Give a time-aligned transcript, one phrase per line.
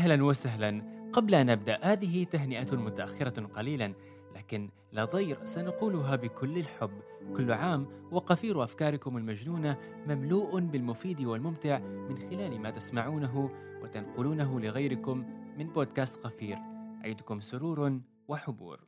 [0.00, 0.82] أهلا وسهلا.
[1.12, 3.94] قبل أن نبدأ هذه تهنئة متأخرة قليلا
[4.36, 5.44] لكن لا ضير.
[5.44, 6.90] سنقولها بكل الحب.
[7.36, 9.76] كل عام وقفير أفكاركم المجنونة
[10.06, 13.50] مملوء بالمفيد والممتع من خلال ما تسمعونه
[13.82, 15.24] وتنقلونه لغيركم
[15.58, 16.58] من بودكاست قفير.
[17.04, 18.80] عيدكم سرور وحبور.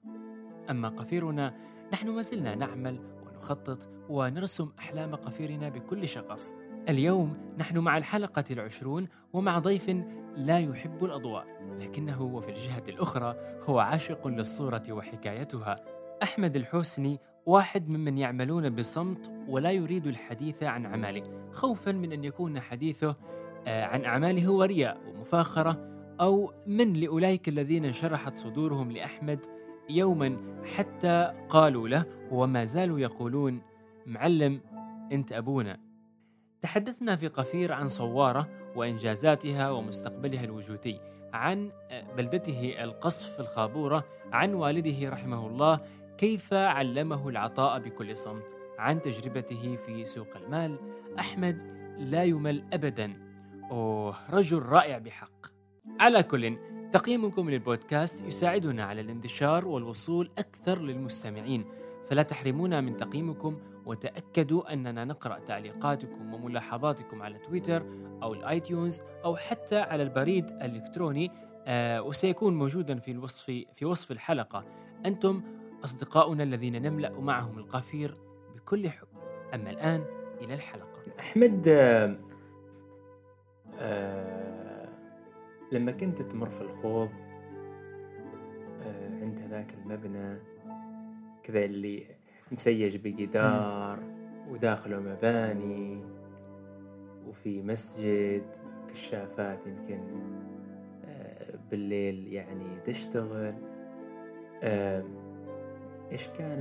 [0.71, 1.55] أما قفيرنا
[1.93, 6.52] نحن ما زلنا نعمل ونخطط ونرسم أحلام قفيرنا بكل شغف.
[6.89, 9.91] اليوم نحن مع الحلقة العشرون ومع ضيف
[10.37, 11.47] لا يحب الأضواء
[11.79, 15.77] لكنه وفي الجهة الأخرى هو عاشق للصورة وحكايتها.
[16.23, 21.51] أحمد الحسني واحد ممن يعملون بصمت ولا يريد الحديث عن أعماله.
[21.53, 23.17] خوفا من أن يكون حديثه
[23.67, 25.79] آه، عن أعماله هو رياء ومفاخرة
[26.21, 29.47] أو من لأولئك الذين انشرحت صدورهم لأحمد
[29.91, 30.37] يوما
[30.77, 33.61] حتى قالوا له وما زالوا يقولون
[34.07, 34.61] معلم
[35.13, 35.92] أنت أبونا.
[36.63, 41.01] تحدثنا في قفير عن صوارة وإنجازاتها ومستقبلها الوجودي
[41.33, 41.71] عن
[42.17, 45.81] بلدته القصف في الخابورة عن والده رحمه الله
[46.19, 50.79] كيف علمه العطاء بكل صمت عن تجربته في سوق المال.
[51.19, 51.63] أحمد
[51.99, 53.13] لا يمل أبدا.
[53.71, 55.47] أوه رجل رائع بحق.
[56.01, 56.59] على كل
[56.93, 61.65] تقييمكم للبودكاست يساعدنا على الانتشار والوصول أكثر للمستمعين.
[62.09, 67.87] فلا تحرمونا من تقييمكم وتأكدوا أننا نقرأ تعليقاتكم وملاحظاتكم على تويتر
[68.23, 71.31] أو الآيتيونز أو حتى على البريد الإلكتروني
[71.67, 73.45] آه وسيكون موجودا في الوصف
[73.75, 74.65] في وصف الحلقة.
[75.07, 75.43] أنتم
[75.85, 78.17] أصدقاؤنا الذين نملأ معهم القفير
[78.55, 79.09] بكل حب.
[79.55, 80.05] أما الآن
[80.41, 81.03] إلى الحلقة.
[81.21, 82.19] أحمد آه
[83.79, 84.89] آه
[85.73, 87.11] لما كنت تمر في الخوض
[88.83, 90.39] آه عند هناك المبنى
[91.43, 92.07] كذا اللي
[92.53, 93.99] مسيج بجدار
[94.49, 96.05] وداخله مباني
[97.29, 98.45] وفي مسجد
[98.93, 100.01] كشافات يمكن
[101.05, 103.55] آه، بالليل يعني تشتغل.
[106.13, 106.59] إيش كان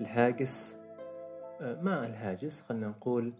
[0.00, 0.78] الهاجس؟
[1.60, 3.32] آه، ما الهاجس خلنا نقول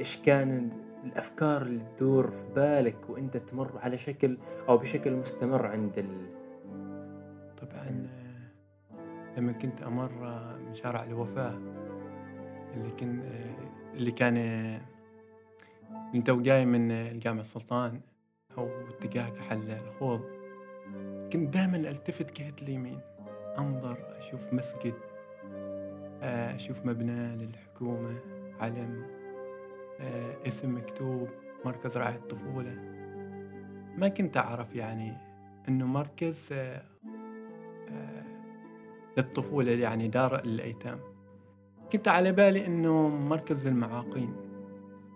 [0.00, 0.70] إيش كان
[1.04, 4.38] الأفكار اللي تدور في بالك وأنت تمر على شكل
[4.68, 5.98] أو بشكل مستمر عند
[9.36, 10.10] لما كنت أمر
[10.66, 11.54] من شارع الوفاء
[12.74, 13.22] اللي كان
[13.94, 14.36] اللي كان
[16.14, 18.00] انت وجاي من الجامع السلطان
[18.58, 20.20] أو اتجاه كحل الخوض
[21.32, 23.00] كنت دائما ألتفت جهة اليمين
[23.58, 24.94] أنظر أشوف مسجد
[26.22, 28.18] أشوف مبنى للحكومة
[28.60, 29.06] علم
[30.46, 31.28] اسم مكتوب
[31.64, 32.74] مركز رعاية الطفولة.
[33.96, 35.16] ما كنت أعرف يعني
[35.68, 36.54] إنه مركز
[39.16, 40.98] للطفولة يعني دار الأيتام.
[41.92, 44.36] كنت على بالي أنه مركز المعاقين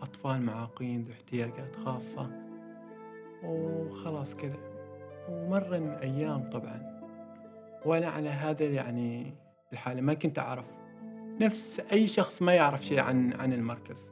[0.02, 2.30] أطفال معاقين ذو احتياجات خاصة.
[3.44, 4.58] وخلاص كذا
[5.30, 7.00] ومر أيام طبعا.
[7.84, 9.34] وأنا على هذا يعني
[9.72, 10.64] الحالة ما كنت أعرف.
[11.40, 14.06] نفس أي شخص ما يعرف شيء عن عن المركز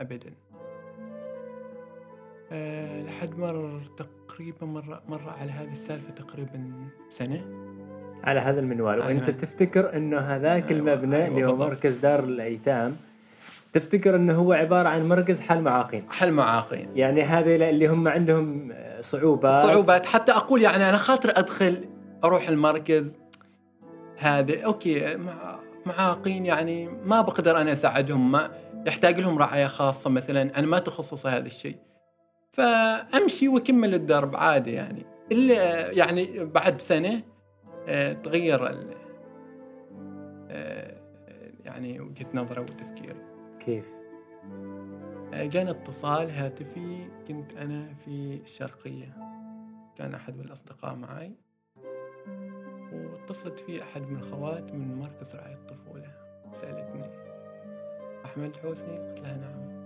[0.00, 0.34] أبدا.
[2.52, 7.63] أه لحد مر تقريبا مر مر على هذه السالفة تقريبا سنة.
[8.24, 8.98] على هذا المنوال.
[8.98, 12.96] وانت تفتكر انه هذاك أيوة المبنى أيوة اللي هو مركز دار الأيتام
[13.72, 16.88] تفتكر انه هو عبارة عن مركز حل معاقين؟ حل معاقين.
[16.94, 19.66] يعني هذه اللي هم عندهم صعوبات.
[19.66, 20.06] صعوبات.
[20.06, 21.84] حتى أقول يعني أنا خاطر أدخل
[22.24, 23.04] أروح المركز
[24.18, 24.62] هذا.
[24.62, 25.18] أوكي
[25.86, 28.32] معاقين يعني ما بقدر أنا أساعدهم.
[28.32, 28.50] ما
[28.86, 30.58] يحتاج لهم رعاية خاصة مثلا.
[30.58, 31.76] أنا ما تخصص هذا الشيء.
[32.52, 35.06] فأمشي وأكمل الدرب عادي يعني.
[35.32, 37.33] إلا يعني بعد سنة آه،
[38.22, 38.66] تغير
[40.50, 40.94] آه،
[41.64, 43.16] يعني وجهة نظره وتفكيره.
[43.60, 43.84] كيف؟
[45.34, 49.16] آه، جاني اتصال هاتفي كنت أنا في الشرقية.
[49.96, 51.32] كان أحد من الأصدقاء معي
[52.92, 56.12] واتصلت في أحد من الخوات من مركز رعاية الطفولة.
[56.60, 57.10] سألتني
[58.24, 59.84] أحمد الحوسني قلت لها نعم.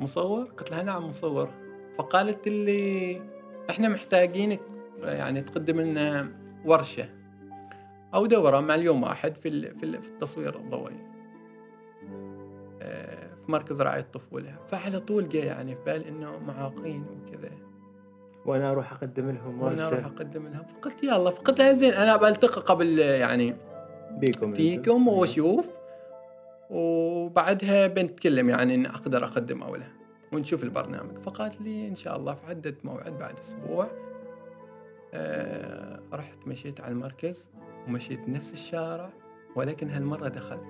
[0.00, 1.48] مصور؟ قلت لها نعم مصور.
[1.98, 3.20] فقالت لي
[3.70, 4.60] إحنا محتاجينك
[5.02, 6.32] يعني تقدم لنا
[6.64, 7.17] ورشة.
[8.14, 10.96] أو دورة مع اليوم واحد في في التصوير الضوئي.
[12.82, 14.54] آه، في مركز رعاية الطفولة.
[14.70, 17.50] فعلى طول جاء يعني في بال إنه معاقين وكذا.
[18.46, 20.62] وأنا أروح أقدم لهم ورشة وأنا أروح أقدم لهم.
[20.62, 23.56] فقلت يلا فقلت لها زين أنا بلتقي قبل يعني
[24.10, 25.66] بيكم فيكم وأشوف.
[26.70, 29.86] وبعدها بنتكلم يعني إن أقدر أقدم أو لا.
[30.32, 31.18] ونشوف البرنامج.
[31.18, 33.86] فقالت لي إن شاء الله فحددت موعد بعد أسبوع
[35.14, 37.44] آه رحت مشيت على المركز.
[37.88, 39.10] ومشيت نفس الشارع
[39.56, 40.62] ولكن هالمرة دخلت.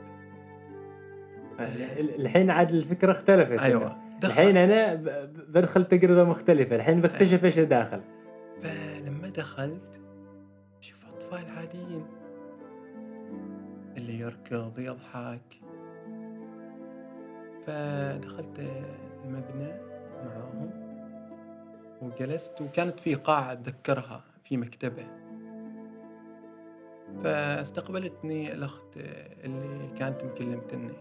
[2.19, 3.59] الحين عاد الفكرة اختلفت.
[3.59, 4.95] أيوة الحين أنا
[5.49, 6.77] بدخل تجربه مختلفة.
[6.77, 8.01] الحين بكتشف إيش داخل.
[8.63, 10.01] فلما دخلت
[10.81, 12.07] شوف أطفال عاديين.
[13.97, 15.41] اللي يركض يضحك.
[17.67, 18.59] فدخلت
[19.25, 19.73] المبنى
[20.25, 20.71] معاهم
[22.03, 22.61] وجلست.
[22.61, 25.07] وكانت في قاعة أتذكرها في مكتبة.
[27.25, 28.97] فاستقبلتني الأخت
[29.45, 30.93] اللي كانت مكلمتني.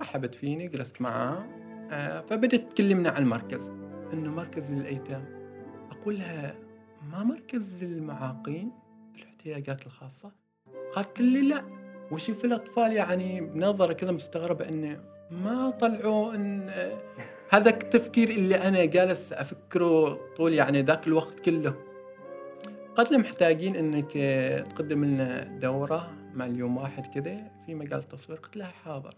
[0.00, 1.46] رحبت فيني جلست معها
[1.90, 3.70] آه، فبدت تكلمنا عن المركز.
[4.12, 5.24] إنه مركز للأيتام.
[5.90, 6.54] أقول لها
[7.12, 8.70] ما مركز للمعاقين
[9.12, 10.30] بالاحتياجات الخاصة؟
[10.94, 11.64] قالت لي لا.
[12.10, 15.00] وشوف الأطفال يعني بنظرة كذا مستغربة انه
[15.30, 16.70] ما طلعوا إن
[17.50, 21.74] هذا التفكير اللي أنا جالس أفكره طول يعني ذاك الوقت كله.
[22.98, 24.12] قد محتاجين إنك
[24.70, 29.14] تقدم لنا دورة مع اليوم واحد كذا في مجال التصوير قلت لها حاضر.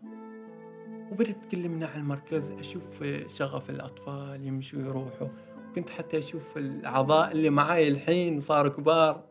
[1.12, 3.04] وبدت تكلمنا عن المركز أشوف
[3.36, 5.28] شغف الأطفال يمشوا يروحوا.
[5.74, 9.24] كنت حتى أشوف الأعضاء اللي معاي الحين صاروا كبار.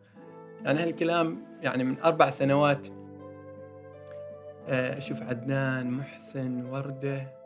[0.61, 2.87] يعني هالكلام يعني من أربع سنوات.
[4.67, 7.38] آه، أشوف عدنان محسن وردة.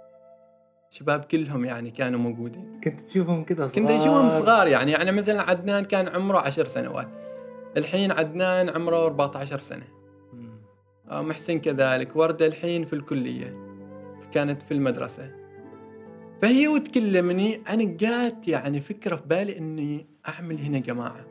[0.94, 2.80] شباب كلهم يعني كانوا موجودين.
[2.84, 4.92] كنت تشوفهم كذا صغار؟ كنت أشوفهم صغار يعني.
[4.92, 7.08] يعني مثلا عدنان كان عمره عشر سنوات.
[7.78, 9.84] الحين عدنان عمره 14 سنة.
[11.10, 12.16] آه، محسن كذلك.
[12.16, 13.58] ورده الحين في الكلية.
[14.32, 15.32] كانت في المدرسة.
[16.42, 21.26] فهي وتكلمني أنا جات يعني فكرة في بالي إني أعمل هنا جماعة.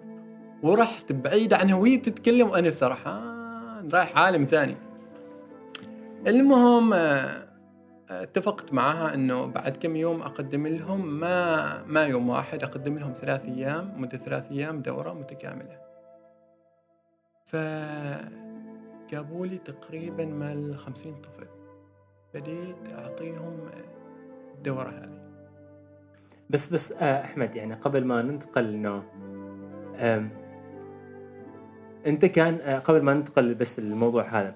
[0.63, 4.77] ورحت بعيد عنها وهي تتكلم وأنا سرحان رايح عالم ثاني.
[6.27, 7.52] المهم آه،
[8.23, 13.45] اتفقت معها إنه بعد كم يوم أقدم لهم ما ما يوم واحد أقدم لهم ثلاث
[13.45, 15.79] أيام مدة ثلاث أيام دورة متكاملة.
[17.47, 17.57] ف
[19.11, 21.47] جابوا لي تقريبا مال خمسين طفل.
[22.35, 23.71] بديت أعطيهم
[24.55, 25.23] الدورة هذه.
[26.51, 29.03] بس بس آه أحمد يعني قبل ما ننتقل إنه
[32.07, 34.55] أنت كان آه قبل ما ننتقل بس الموضوع هذا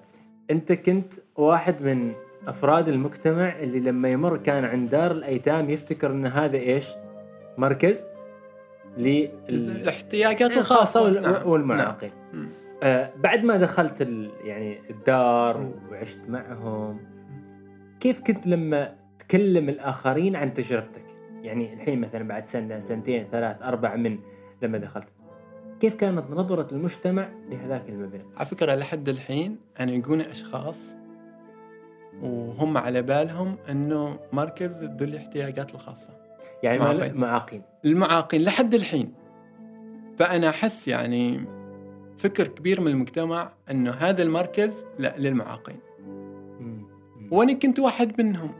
[0.51, 2.13] أنت كنت واحد من
[2.47, 6.87] أفراد المجتمع اللي لما يمر كان عند دار الأيتام يفتكر إن هذا إيش؟
[7.57, 8.05] مركز
[8.97, 11.47] للاحتياجات الخاصة نعم.
[11.47, 12.49] والمعاقين نعم.
[12.83, 14.07] آه بعد ما دخلت
[14.43, 16.99] يعني الدار وعشت معهم
[17.99, 21.05] كيف كنت لما تكلم الآخرين عن تجربتك؟
[21.41, 24.19] يعني الحين مثلا بعد سنة سنتين ثلاث أربع من
[24.61, 25.07] لما دخلت
[25.79, 30.96] كيف كانت نظرة المجتمع لهذاك المبنى؟ على فكرة لحد الحين أنا يجوني أشخاص
[32.21, 36.09] وهم على بالهم أنه مركز ذو الاحتياجات الخاصة.
[36.63, 39.13] يعني المعاقين المعاقين لحد الحين.
[40.19, 41.45] فأنا أحس يعني
[42.17, 45.79] فكر كبير من المجتمع أنه هذا المركز لا للمعاقين.
[47.31, 48.51] وأنا كنت واحد منهم.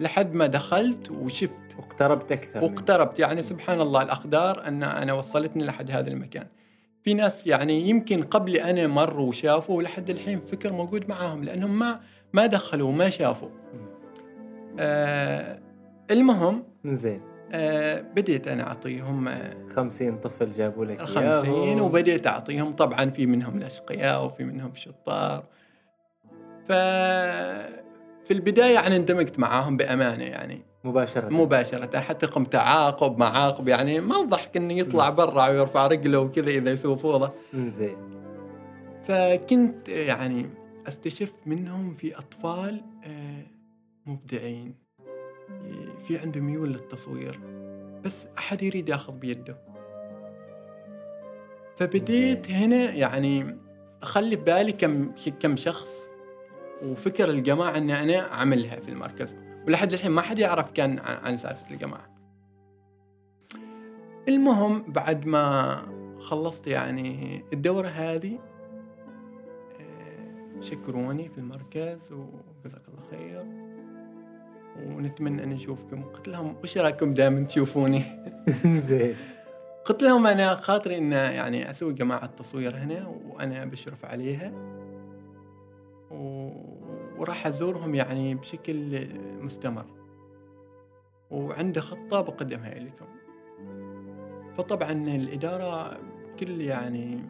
[0.00, 1.52] لحد ما دخلت وشفت.
[1.78, 3.18] واقتربت أكثر واقتربت.
[3.18, 6.46] يعني سبحان الله الأقدار إن أنا وصلتني لحد هذا المكان.
[7.08, 12.00] في ناس يعني يمكن قبل أنا مروا وشافوا ولحد الحين فكر موجود معاهم لأنهم ما
[12.32, 13.48] ما دخلوا ما شافوا.
[14.78, 15.58] آه
[16.10, 17.20] المهم زين
[17.52, 23.56] آه بديت أنا أعطيهم آه 50 طفل جابوا لك 50 وبديت أعطيهم طبعا في منهم
[23.56, 25.44] الأشقياء وفي منهم شطار.
[26.68, 26.72] ف
[28.24, 30.62] في البداية يعني اندمجت معاهم بأمانة يعني.
[30.84, 31.28] مباشرة.
[31.28, 36.70] مباشرة حتى قم تعاقب معاقب يعني ما الضحك إنه يطلع برا ويرفع رجله وكذا إذا
[36.70, 37.30] يسوي فوضى.
[37.54, 37.96] زين
[39.08, 40.50] فكنت يعني
[40.88, 43.42] أستشف منهم في أطفال آه،
[44.06, 44.74] مبدعين.
[46.06, 47.40] في عندهم ميول للتصوير
[48.04, 49.56] بس أحد يريد ياخذ بيده.
[51.76, 53.56] فبديت هنا يعني
[54.02, 55.90] أخلي في بالي كم كم شخص
[56.82, 59.36] وفكر الجماعة إني أنا أعملها في المركز.
[59.68, 62.08] ولحد الحين ما حد يعرف كان عن سالفة الجماعة.
[64.28, 65.76] المهم بعد ما
[66.20, 68.38] خلصت يعني الدورة هذه
[69.80, 73.44] آه، شكروني في المركز وجزاك الله خير.
[74.86, 76.02] ونتمنى أن نشوفكم.
[76.02, 78.02] قلت لهم وش رأيكم دائما تشوفوني؟
[78.88, 79.16] زين.
[79.84, 84.52] قلت لهم أنا خاطري إن يعني أسوي جماعة تصوير هنا وأنا بشرف عليها.
[86.10, 86.77] و...
[87.18, 89.08] وراح أزورهم يعني بشكل
[89.40, 89.86] مستمر.
[91.30, 93.06] وعنده خطة بقدمها لكم.
[94.56, 95.98] فطبعا الإدارة
[96.40, 97.22] كل يعني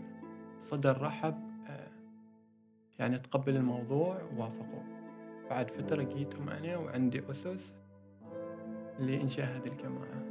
[0.63, 1.35] صدر رحب
[1.69, 1.89] آه،
[2.99, 4.99] يعني تقبل الموضوع ووافقوا.
[5.51, 7.75] بعد فترة جيتهم أنا وعندي أسس
[8.99, 10.23] لإنشاء هذه الجماعة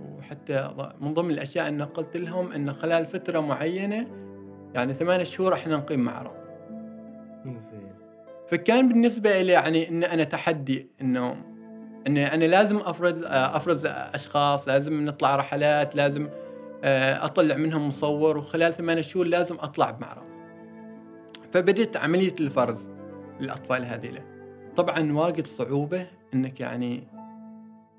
[0.00, 4.06] وحتى من ضمن الأشياء أن قلت لهم أن خلال فترة معينة
[4.74, 6.36] يعني ثمان شهور إحنا نقيم معرض.
[7.56, 7.95] زين.
[8.50, 11.36] فكان بالنسبة لي يعني إن أنا تحدي انه
[12.06, 16.28] اني أنا لازم أفرز أفرز أشخاص لازم نطلع رحلات لازم
[16.84, 20.22] آه، أطلع منهم مصور وخلال ثمان شهور لازم أطلع بمعرض.
[21.52, 22.86] فبديت عملية الفرز
[23.40, 24.22] للأطفال هذيلا
[24.76, 27.08] طبعا واجد صعوبة إنك يعني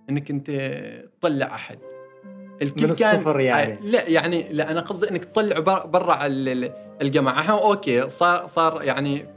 [0.10, 0.52] إنك أنت
[1.20, 1.78] تطلع أحد.
[2.62, 3.74] الكل من الصفر كان يعني.
[3.74, 6.26] آه، لا يعني لا أنا قصدي إنك تطلع برا
[7.02, 7.52] الجماعة.
[7.52, 9.37] okay صار صار يعني آه،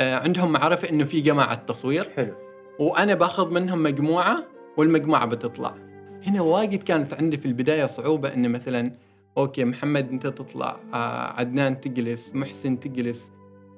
[0.00, 2.08] عندهم معرفة إنه في جماعة تصوير.
[2.16, 2.34] حلو.
[2.78, 4.44] وأنا باخذ منهم مجموعة
[4.76, 5.74] والمجموعة بتطلع.
[6.26, 8.92] هنا واجد كانت عندي في البداية صعوبة إنه مثلا
[9.38, 13.30] okay محمد أنت تطلع آه عدنان تجلس محسن تجلس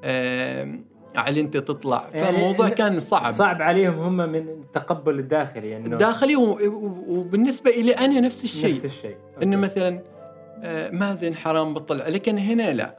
[0.04, 0.78] آه
[1.16, 2.08] علي أنت تطلع.
[2.14, 3.24] يعني فالموضوع كان صعب.
[3.24, 8.70] صعب عليهم هم من التقبل الداخلي يعني الداخلي وبالنسبة لي أنا نفس الشيء.
[8.70, 9.16] نفس الشيء.
[9.42, 10.00] إنه مثلا
[10.62, 12.08] آه ماذن حرام بطلع.
[12.08, 12.98] لكن هنا لا.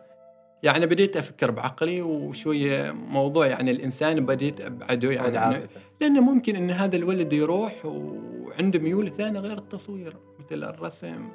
[0.64, 5.68] يعني بديت أفكر بعقلي وشوية موضوع يعني الإنسان بديت أبعده يعني
[6.02, 11.30] لأنه ممكن إن هذا الولد يروح وعنده ميول ثانية غير التصوير مثل الرسم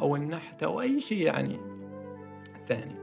[0.00, 1.58] أو النحت أو أي شيء يعني
[2.68, 2.96] ثاني.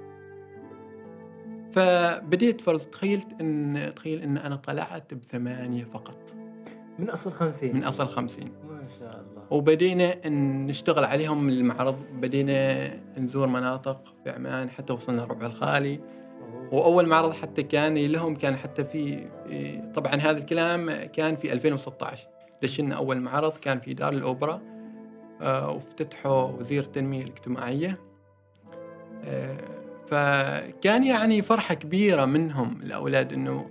[1.72, 6.34] فبديت فرض تخيلت إن تخيل إن أنا طلعت بثمانية فقط.
[7.00, 7.76] من أصل خمسين.
[7.76, 8.50] من أصل خمسين.
[9.52, 10.28] وبدينا
[10.68, 16.00] نشتغل عليهم المعرض بدينا نزور مناطق في عمان حتى وصلنا الربع الخالي.
[16.72, 19.28] وأول معرض حتى كان لهم كان حتى في
[19.96, 22.28] طبعا هذا الكلام كان في 2016
[22.64, 24.62] دشنا أول معرض كان في دار الأوبرا
[25.42, 28.00] آه، وافتتحه وزير التنمية الاجتماعية.
[29.26, 29.58] آه،
[30.08, 33.70] فكان يعني فرحة كبيرة منهم الأولاد إنه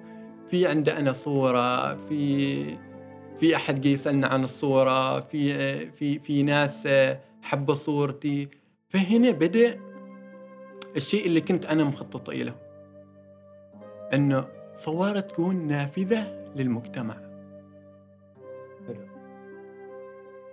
[0.49, 2.77] في عندنا صورة في
[3.43, 6.89] في أحد جاي يسألنا عن الصورة في في في ناس
[7.43, 8.49] حبوا صورتي.
[8.89, 9.79] فهنا بدأ
[10.97, 12.55] الشيء اللي كنت أنا مخطط له
[14.15, 14.45] إنه
[14.75, 17.17] صوره تكون نافذة للمجتمع.
[18.87, 19.07] حلو.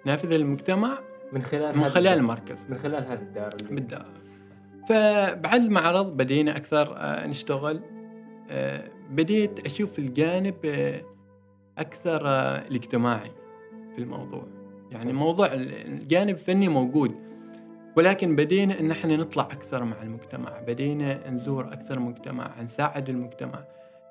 [0.05, 0.99] نافذة للمجتمع
[1.33, 2.65] من خلال من خلال المركز.
[2.69, 4.05] من خلال هذه الدار بالدار.
[4.89, 7.81] فبعد المعرض بدينا أكثر آه، نشتغل.
[8.49, 10.55] آه، بديت أشوف الجانب
[11.79, 12.27] آه، أكثر
[12.67, 13.31] الاجتماعي
[13.95, 14.43] في الموضوع.
[14.91, 17.15] يعني موضوع الجانب الفني موجود
[17.97, 23.63] ولكن بدينا إن إحنا نطلع أكثر مع المجتمع بدينا نزور أكثر مجتمع نساعد المجتمع.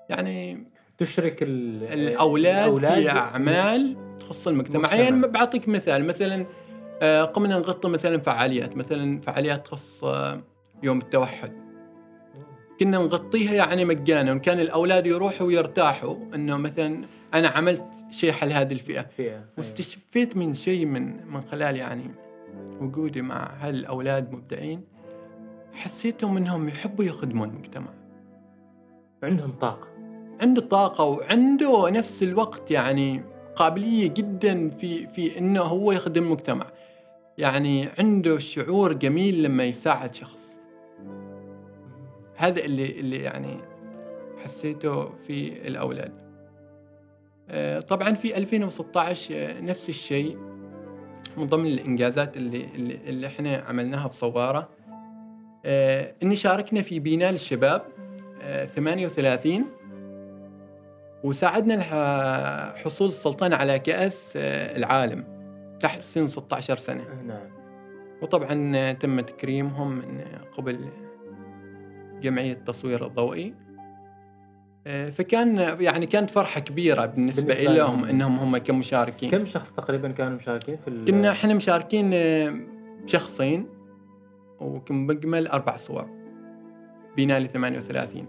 [0.08, 0.66] يعني
[0.98, 4.82] تشرك الأولاد, الأولاد في أعمال تخص المجتمع.
[4.82, 5.00] مجتمع.
[5.00, 6.46] يعني بعطيك مثال مثلا
[7.02, 10.40] آه، قمنا نغطي مثلا فعاليات مثلا فعاليات تخص آه،
[10.82, 11.52] يوم التوحد.
[12.80, 17.04] كنا نغطيها يعني مجانا وكان الأولاد يروحوا ويرتاحوا إنه مثلا
[17.35, 19.06] أنا عملت شيء حل هذه الفئة.
[19.18, 19.44] أيوة.
[19.58, 22.11] واستشفيت من شيء من من خلال يعني
[22.80, 24.85] وجودي مع هالأولاد مبدعين
[25.73, 27.90] حسيتهم إنهم يحبوا يخدموا المجتمع.
[29.23, 29.88] عندهم طاقة.
[30.40, 33.23] عنده طاقة وعنده نفس الوقت يعني
[33.56, 36.66] قابلية جدا في في إنه هو يخدم المجتمع.
[37.38, 40.58] يعني عنده شعور جميل لما يساعد شخص.
[42.37, 43.56] هذا اللي اللي يعني
[44.44, 46.27] حسيته في الأولاد.
[47.88, 50.38] طبعا في 2016 آه، نفس الشيء
[51.37, 52.69] من ضمن الإنجازات اللي
[53.09, 54.69] اللي, إحنا عملناها في صوارة.
[55.64, 57.83] آه، إني شاركنا في بناء الشباب
[58.67, 59.64] 38
[61.25, 61.83] وساعدنا
[62.76, 65.25] حصول السلطنه على كأس العالم
[65.81, 67.05] تحت سن 16 سنة.
[67.26, 67.59] نعم.
[68.23, 70.25] وطبعا تم تكريمهم من
[70.57, 70.88] قبل
[72.23, 73.49] جمعية التصوير الضوئي.
[73.49, 73.67] آه،
[74.88, 79.30] فكان يعني كانت فرحة كبيرة بالنسبة, بالنسبة لهم إنهم هم كمشاركين.
[79.30, 82.54] كم شخص تقريبا كانوا مشاركين في كنا إحنا مشاركين آه،
[83.07, 83.66] شخصين
[84.61, 86.07] وكم بجمل أربع صور.
[87.16, 88.26] بينالي 38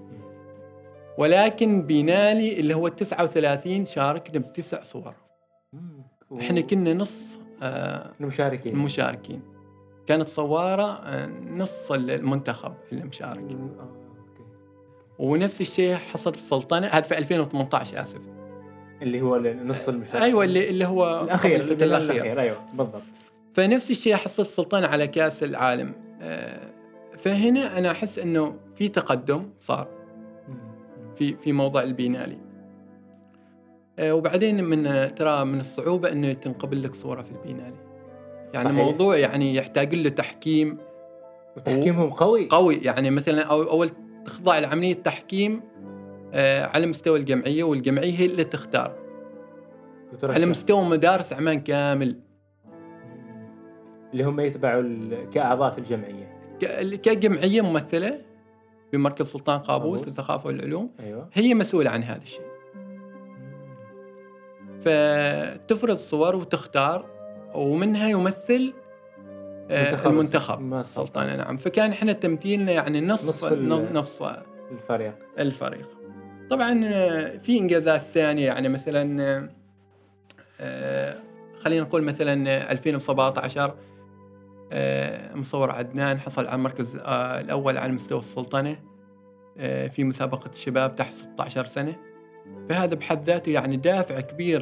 [1.17, 5.13] ولكن بينالي اللي هو 39 شاركنا بتسع صور.
[6.39, 8.73] إحنا كنا نص آه المشاركين.
[8.73, 9.41] المشاركين.
[10.07, 13.57] كانت صواره آه نص المنتخب اللي مشارك.
[15.19, 18.21] ونفس الشيء حصل السلطنه هذا في 2018 آسف.
[19.01, 20.23] اللي هو نص المشاركة.
[20.23, 22.39] أيوه اللي اللي هو الأخير الفترة الأخير.
[22.39, 23.01] أيوه بالضبط.
[23.53, 25.93] فنفس الشيء حصل السلطنه على كأس العالم.
[26.21, 26.69] آه،
[27.17, 29.87] فهنا أنا أحس إنه في تقدم صار.
[31.15, 32.37] في في موضوع البينالي
[33.99, 34.83] آه، وبعدين من
[35.15, 37.75] ترى من الصعوبة إنه تنقبل لك صورة في البينالي
[38.53, 38.77] يعني صحيح.
[38.77, 40.77] موضوع يعني يحتاج له تحكيم.
[41.57, 42.47] وتحكيمهم قوي.
[42.47, 43.91] قوي يعني مثلا أول
[44.25, 45.61] تخضع لعملية تحكيم
[46.33, 48.95] آه، على مستوى الجمعية والجمعية هي اللي تختار.
[50.23, 52.19] على مستوى مدارس عمان كامل.
[54.11, 54.83] اللي هم يتبعوا
[55.33, 56.39] كأعضاء في الجمعية.
[56.95, 58.21] كجمعية ممثلة
[58.91, 60.03] في مركز سلطان قابوس.
[60.03, 61.29] للثقافه والعلوم أيوه.
[61.33, 62.49] هي مسؤولة عن هذا الشيء.
[64.79, 67.05] فتفرض صور وتختار
[67.55, 68.73] ومنها يمثل
[69.69, 71.57] آه، منتخب المنتخب السلطنه نعم.
[71.57, 73.53] فكان إحنا تمثيلنا يعني نصف نصف
[73.93, 74.37] نصف
[74.71, 75.13] الفريق.
[75.39, 75.87] الفريق.
[76.49, 79.49] طبعا آه، في إنجازات ثانية يعني مثلا آه،
[80.61, 81.17] آه،
[81.59, 83.75] خلينا نقول مثلا آه، 2017
[84.71, 88.75] آه، مصور عدنان حصل على المركز آه، الأول على مستوى السلطنه
[89.57, 91.95] آه، في مسابقة الشباب تحت 16 سنة.
[92.69, 94.61] فهذا بحد ذاته يعني دافع كبير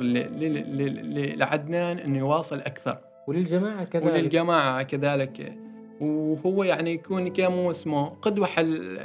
[1.35, 2.97] لعدنان إنه يواصل أكثر.
[3.27, 4.05] وللجماعة كذلك.
[4.13, 5.53] وللجماعة كذلك.
[6.01, 8.99] وهو يعني يكون كمو اسمه قدوة حل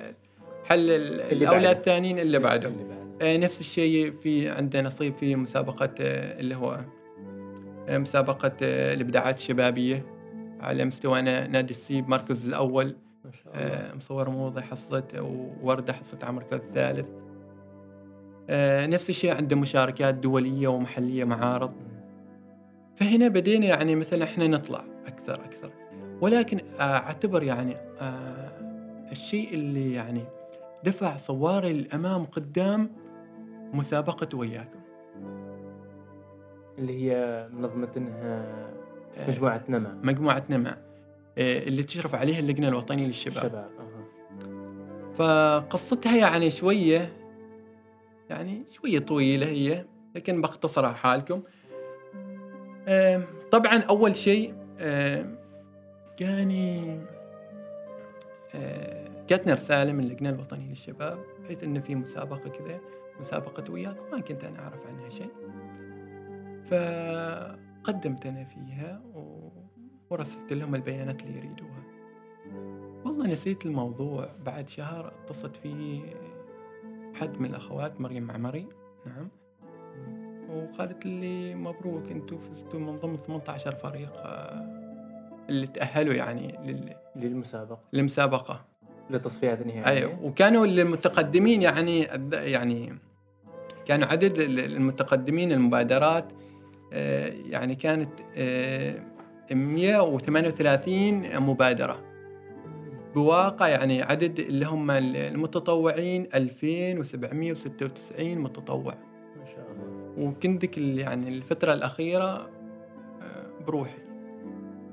[0.64, 1.78] حل ال- اللي الأولاد بعده.
[1.78, 2.72] الثانيين اللي بعده.
[3.22, 6.80] آه، نفس الشيء في عندنا نصيب في مسابقة آه، اللي هو
[7.88, 10.06] آه، مسابقة آه، الإبداعات الشبابية
[10.60, 12.94] على مستوى نا- نادي السيب مركز الأول.
[13.24, 13.94] ما شاء الله.
[13.96, 15.14] مصور موضة حصلت
[15.62, 17.06] ووردة حصلت على المركز الثالث.
[18.94, 21.72] نفس الشيء عنده مشاركات دولية ومحلية معارض.
[22.96, 25.70] فهنا بدينا يعني مثلا إحنا نطلع أكثر أكثر.
[26.20, 28.52] ولكن آه، أعتبر يعني آه،
[29.12, 30.25] الشيء اللي يعني
[30.84, 32.90] دفع صواري للأمام قدام
[33.72, 34.80] مسابقة وياكم
[36.78, 38.46] اللي هي منظمه إنها
[39.16, 39.99] آه، مجموعة نما.
[40.02, 40.70] مجموعة نما.
[41.38, 43.42] آه، اللي تشرف عليها اللجنة الوطنية للشباب.
[43.42, 44.02] شباب أها.
[45.14, 47.12] فقصتها يعني شوية
[48.30, 49.84] يعني شوية طويلة هي
[50.14, 51.42] لكن بختصرها حالكم.
[53.52, 54.54] طبعا أول شيء
[56.18, 57.00] جاني
[58.54, 62.80] آه، جاتنا رسالة من اللجنة الوطنية للشباب بحيث إنه في مسابقة كذا
[63.20, 65.32] مسابقة وياكم ما كنت أنا أعرف عنها شيء.
[66.70, 69.02] فقدمت أنا فيها
[70.10, 71.83] ورسلت لهم البيانات اللي يريدوها.
[73.04, 74.28] والله نسيت الموضوع.
[74.46, 76.00] بعد شهر اتصلت فيه
[77.14, 78.66] حد من الأخوات مريم معمري.
[79.07, 79.28] نعم.
[80.52, 84.66] وقالت لي مبروك أنتم فزتوا من ضمن 18 فريق آه،
[85.48, 87.80] اللي تأهلوا يعني لل- للمسابقة.
[87.92, 88.64] للمسابقة.
[89.10, 89.86] للتصفيات النهائية.
[89.86, 90.24] أيوه.
[90.24, 92.00] وكانوا المتقدمين يعني
[92.32, 92.92] يعني
[93.86, 96.32] كانوا عدد ال- المتقدمين المبادرات
[96.92, 98.98] آه، يعني كانت آه،
[99.50, 101.98] 138 مبادرة.
[103.14, 108.94] بواقع يعني عدد اللي هم المتطوعين 2796 متطوع.
[109.40, 109.91] ما شاء الله.
[110.18, 112.48] وكنتك ال- يعني الفترة الأخيرة
[113.22, 113.98] آه، بروحي.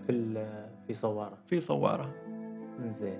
[0.05, 1.37] في ال- في صوارة.
[1.47, 2.15] في صوارة.
[2.85, 3.19] زين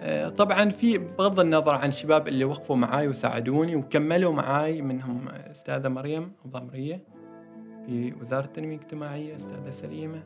[0.00, 5.88] آه، طبعا في بغض النظر عن الشباب اللي وقفوا معاي وساعدوني وكملوا معاي منهم أستاذة
[5.88, 7.00] مريم الضمرية
[7.86, 10.22] في وزارة التنمية الاجتماعية أستاذة سليمة.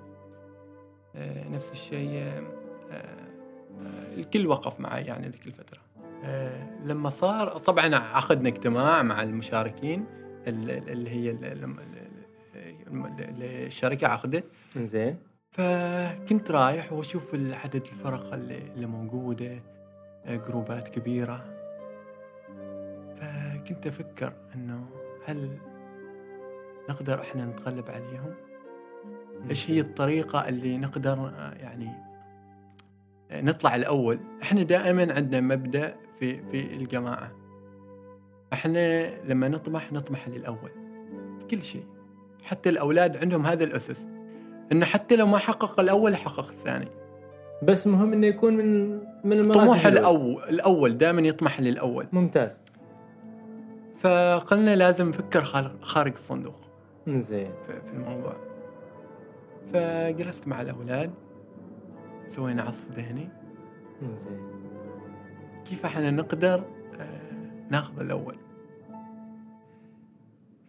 [1.16, 2.42] آه، نفس الشيء
[4.16, 5.78] الكل وقف معي يعني ذيك الفترة.
[6.84, 13.42] لما صار طبعا عقدنا اجتماع مع المشاركين ال- ال- اللي هي ال- ال- ال- ال-
[13.66, 14.44] الشركة عقدت
[14.76, 15.16] زين.
[15.50, 19.62] فكنت رايح وأشوف عدد الفرق اللي, موجودة
[20.26, 21.44] جروبات كبيرة.
[23.16, 24.86] فكنت أفكر إنه
[25.26, 25.58] هل
[26.90, 28.34] نقدر إحنا نتغلب عليهم؟
[29.50, 31.92] إيش هي الطريقة اللي نقدر يعني
[33.32, 37.32] نطلع الأول؟ إحنا دائما عندنا مبدأ في في الجماعة.
[38.52, 40.70] إحنا لما نطمح نطمح للأول.
[41.50, 41.84] كل شيء.
[42.42, 44.06] حتى الأولاد عندهم هذا الأسس.
[44.72, 46.88] إنه حتى لو ما حقق الأول يحقق الثاني.
[47.62, 48.90] بس مهم إنه يكون من
[49.24, 49.86] من المراكز طموح.
[49.86, 52.06] الأول الأول دائما يطمح للأول.
[52.12, 52.62] ممتاز.
[54.00, 55.44] فقلنا لازم نفكر
[55.82, 56.54] خارج- الصندوق.
[57.08, 58.36] زين في في الموضوع.
[59.72, 61.10] فجلست مع الأولاد.
[62.28, 63.28] سوينا عصف ذهني.
[64.12, 64.40] زين
[65.68, 66.64] كيف إحنا نقدر
[67.70, 68.36] ناخذ الأول.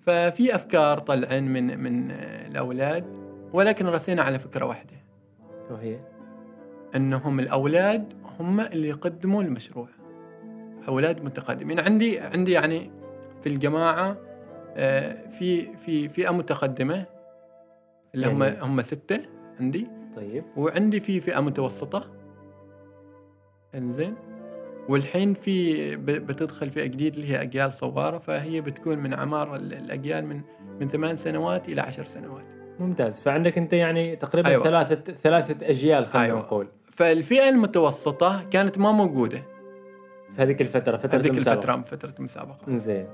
[0.02, 3.18] ففي أفكار طلعن من من الأولاد
[3.54, 4.94] ولكن رسينا على فكرة واحدة.
[5.72, 6.00] وهي؟
[6.96, 9.88] أنهم الأولاد هم اللي يقدموا المشروع.
[10.88, 11.80] أولاد متقدمين.
[11.80, 12.92] عندي عندي يعني
[13.44, 14.18] في الجماعة
[14.78, 17.06] آه، في في فئه متقدمة.
[18.16, 19.20] اللي هم يعني- هم ستة
[19.60, 19.88] عندي.
[20.16, 20.44] طيب.
[20.58, 22.06] وعندي في فئة متوسطة.
[23.76, 24.16] إنزين.
[24.90, 30.26] والحين في بتدخل فئة جديد اللي هي أجيال صواره فهي بتكون من اعمار ال- الأجيال
[30.26, 30.42] من
[30.80, 32.44] من ثمان سنوات إلى عشر سنوات.
[32.80, 33.22] ممتاز.
[33.22, 34.64] فعندك أنت يعني تقريبا أيوة.
[34.64, 36.40] ثلاثة ثلاثة أجيال خلينا أيوة.
[36.40, 36.68] نقول.
[36.92, 39.44] فالفئة المتوسطة كانت ما موجودة.
[40.36, 41.76] في هذيك الفترة فترة هذيك المسابقة.
[41.76, 42.58] الفترة فترة المسابقة.
[42.78, 43.08] زين.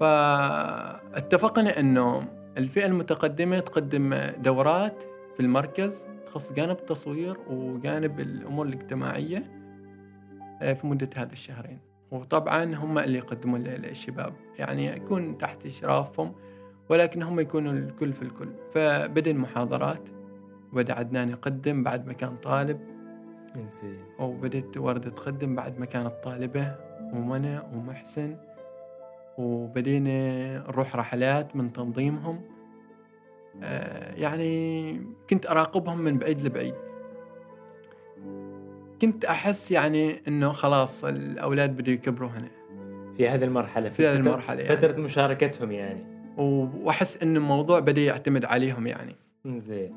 [0.00, 2.22] فاتفقنا إنه
[2.58, 5.02] الفئة المتقدمة تقدم دورات
[5.36, 9.42] في المركز تخص جانب التصوير وجانب الأمور الاجتماعية.
[10.60, 11.78] في مدة هذا الشهرين.
[12.10, 14.32] وطبعا هم اللي يقدمون للشباب.
[14.58, 16.32] يعني يكون تحت إشرافهم
[16.88, 18.48] ولكن هم يكونوا الكل في الكل.
[18.74, 20.08] فبدأ المحاضرات
[20.72, 22.80] وبدأ عدنان يقدم بعد ما كان طالب
[23.56, 26.74] زين وبدأت وردة تقدم بعد ما كانت طالبة
[27.12, 28.36] ومنى ومحسن.
[29.38, 32.40] وبدينا نروح رحلات من تنظيمهم.
[33.62, 36.74] آه، يعني كنت أراقبهم من بعيد لبعيد.
[39.02, 42.48] كنت أحس يعني إنه خلاص الأولاد بدوا يكبروا هنا.
[43.16, 44.76] في هذه المرحلة في هذه فترة- المرحلة يعني.
[44.76, 46.04] فترة مشاركتهم يعني.
[46.38, 49.16] و- وأحس إن الموضوع بدأ يعتمد عليهم يعني.
[49.46, 49.94] زين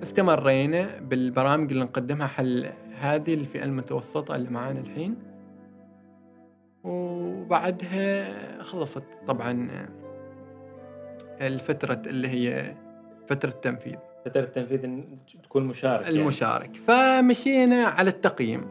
[0.00, 5.16] فاستمرينا بالبرامج اللي نقدمها حل هذه الفئة المتوسطة اللي معانا الحين.
[6.84, 9.68] وبعدها خلصت طبعا
[11.40, 12.74] الفترة اللي هي
[13.28, 13.96] فترة التنفيذ.
[14.24, 15.00] فترة التنفيذ
[15.42, 16.16] تكون مشارك يعني.
[16.16, 16.76] المشارك.
[16.76, 18.66] فمشينا على التقييم.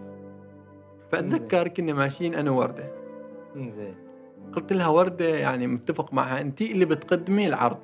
[1.11, 2.91] فأتذكر كنا ماشيين أنا وردة
[3.55, 3.95] زين
[4.53, 7.77] قلت لها وردة يعني متفق معها أنت اللي بتقدمي العرض.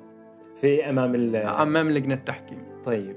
[0.54, 2.62] في أمام ال أمام لجنة التحكيم.
[2.84, 3.16] طيب.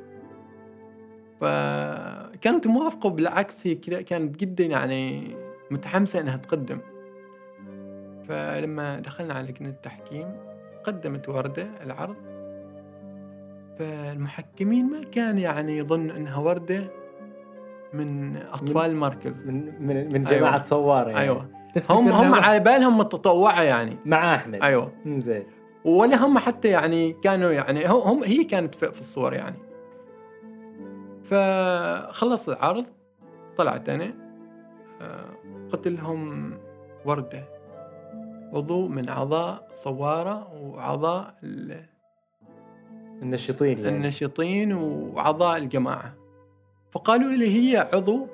[1.42, 5.36] فكانت موافقة بالعكس هي كذا كانت جدا يعني
[5.72, 6.80] متحمسة إنها تقدم.
[8.28, 10.36] فلما دخلنا على لجنة التحكيم
[10.84, 12.16] قدمت وردة العرض.
[13.80, 16.84] فالمحكمين ما كان يعني يظن إنها وردة
[17.94, 20.62] من أطفال المركز من من من جماعة أيوة.
[20.62, 21.20] صوارة يعني.
[21.20, 21.50] أيوه.
[21.90, 23.98] هم هم على بالهم متطوعة يعني.
[24.06, 24.62] مع أحمد.
[24.62, 24.92] أيوه.
[25.06, 25.44] زين
[25.86, 29.58] ولا هم حتى يعني كانوا يعني هم هي كانت في في الصور يعني.
[31.24, 32.86] فخلص العرض
[33.58, 34.14] طلعت أنا
[35.02, 35.26] آه،
[35.72, 36.54] قلت لهم
[37.06, 37.44] وردة.
[38.54, 41.34] عضو من أعضاء صوارة وأعضاء
[43.24, 43.90] النشيطين يعني.
[43.90, 46.14] النشيطين واعضاء الجماعة.
[46.92, 48.28] فقالوا لي هي عضو.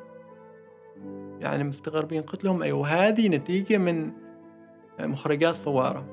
[1.39, 4.11] يعني مستغربين قلت لهم أيوه هذه نتيجة من
[4.99, 6.05] مخرجات صوارة.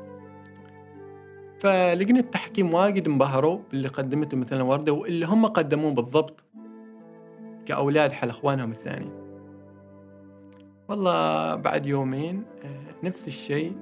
[1.59, 6.45] فلجنة التحكيم واجد انبهروا باللي قدمته مثلا وردة واللي هم قدموه بالضبط
[7.67, 9.11] كأولاد حل إخوانهم الثاني
[10.89, 13.77] والله بعد يومين آه، نفس الشيء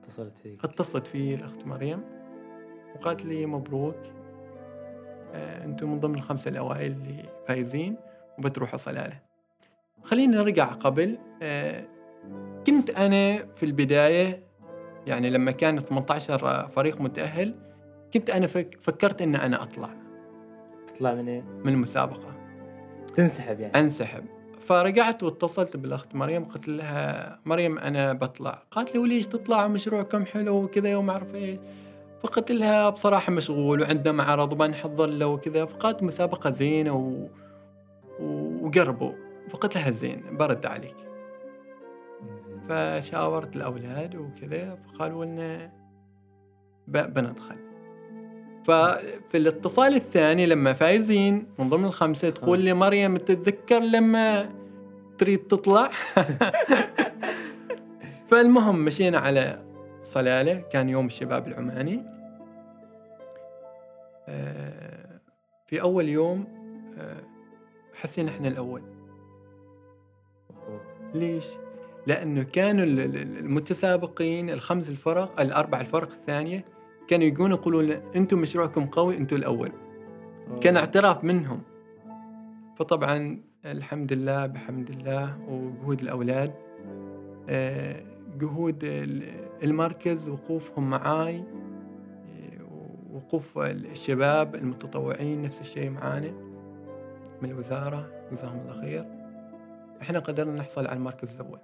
[0.00, 0.64] اتصلت فيك.
[0.64, 2.00] اتصلت في الأخت مريم.
[3.00, 3.96] وقالت لي مبروك.
[5.34, 7.96] آه، أنتم من ضمن الخمسة الأوائل اللي فايزين
[8.38, 9.18] وبتروحوا صلالة.
[10.02, 11.18] خلينا نرجع قبل.
[11.42, 11.84] آه،
[12.66, 14.42] كنت أنا في البداية
[15.06, 17.54] يعني لما كان 18 فريق متأهل
[18.14, 19.90] كنت فك فكرت إن أنا أطلع.
[20.86, 22.34] تطلع منين؟ من المسابقة.
[23.14, 23.80] تنسحب يعني.
[23.80, 24.24] أنسحب.
[24.68, 28.62] فرجعت واتصلت بالأخت مريم قلت لها مريم أنا بطلع.
[28.70, 31.58] قالت لي وليش تطلع؟ مشروعكم حلو وكذا وما أعرف إيش.
[32.26, 37.28] فقلت لها بصراحة مشغول وعندنا معرض بنحضر له وكذا فقالت مسابقة زينة و...
[38.66, 39.12] وقربوا
[39.50, 40.94] فقلت لها زين برد عليك.
[42.68, 45.70] فشاورت الأولاد وكذا فقالوا لنا
[46.88, 47.56] ب- بندخل
[48.64, 54.50] ففي الاتصال الثاني لما فايزين من ضمن الخمسة تقول لي مريم تتذكر لما
[55.18, 55.90] تريد تطلع؟
[58.30, 59.62] فالمهم مشينا على
[60.04, 62.02] صلالة كان يوم الشباب العماني.
[65.66, 66.44] في أول يوم
[66.98, 67.22] آه،
[67.94, 68.82] حسينا إحنا الأول.
[71.14, 71.44] ليش؟
[72.06, 76.64] لأنه كانوا ال- ال- المتسابقين الخمس الفرق الأربع الفرق الثانية
[77.08, 79.72] كانوا يقولون لنا، أنتم مشروعكم قوي أنتم الأول.
[80.60, 81.62] كان اعتراف منهم.
[82.76, 86.54] فطبعا الحمد لله بحمد الله وجهود الأولاد.
[87.48, 88.02] آه،
[88.40, 89.22] جهود ال-
[89.62, 91.44] المركز وقوفهم معاي آه،
[93.16, 96.30] وقوف الشباب المتطوعين نفس الشيء معانا
[97.42, 99.04] من الوزارة جزاهم الله خير
[100.02, 101.40] إحنا قدرنا نحصل على المركز.
[101.40, 101.58] واو.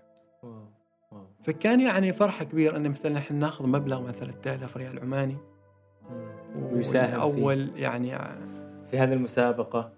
[1.42, 5.36] فكان يعني فرحه كبيره إن مثلا إحنا ناخذ مبلغ مثلا 3000 ريال عماني.
[6.72, 8.12] ويساهم اول يعني
[8.90, 9.92] في هذه المسابقة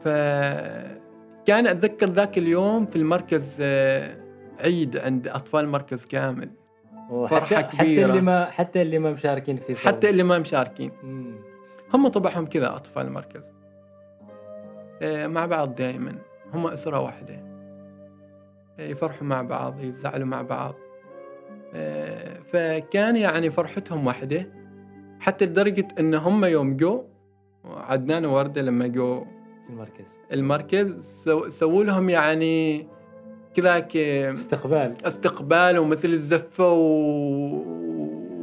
[0.00, 4.16] فكان أتذكر ذاك اليوم في المركز آه،
[4.60, 6.50] عيد عند أطفال مركز كامل
[7.10, 8.06] وحتى فرحة حتى كبيرة.
[8.10, 9.86] اللي ما حتى اللي ما مشاركين في صوت.
[9.86, 10.90] حتى اللي ما مشاركين.
[11.02, 11.34] مم.
[11.94, 13.42] هم طبعهم كذا أطفال المركز.
[15.02, 16.14] آه، مع بعض دائما
[16.54, 17.34] هم أسرة واحدة.
[18.78, 20.74] آه، يفرحوا مع بعض يزعلوا مع بعض.
[21.74, 24.46] آه، فكان يعني فرحتهم واحدة.
[25.20, 27.04] حتى لدرجة إن هم يوم جو
[27.64, 29.24] عدنان ووردة لما جو
[29.70, 30.18] المركز.
[30.32, 32.86] المركز سو- سووا لهم يعني
[33.54, 34.94] كذاك استقبال.
[35.04, 36.72] استقبال ومثل الزفة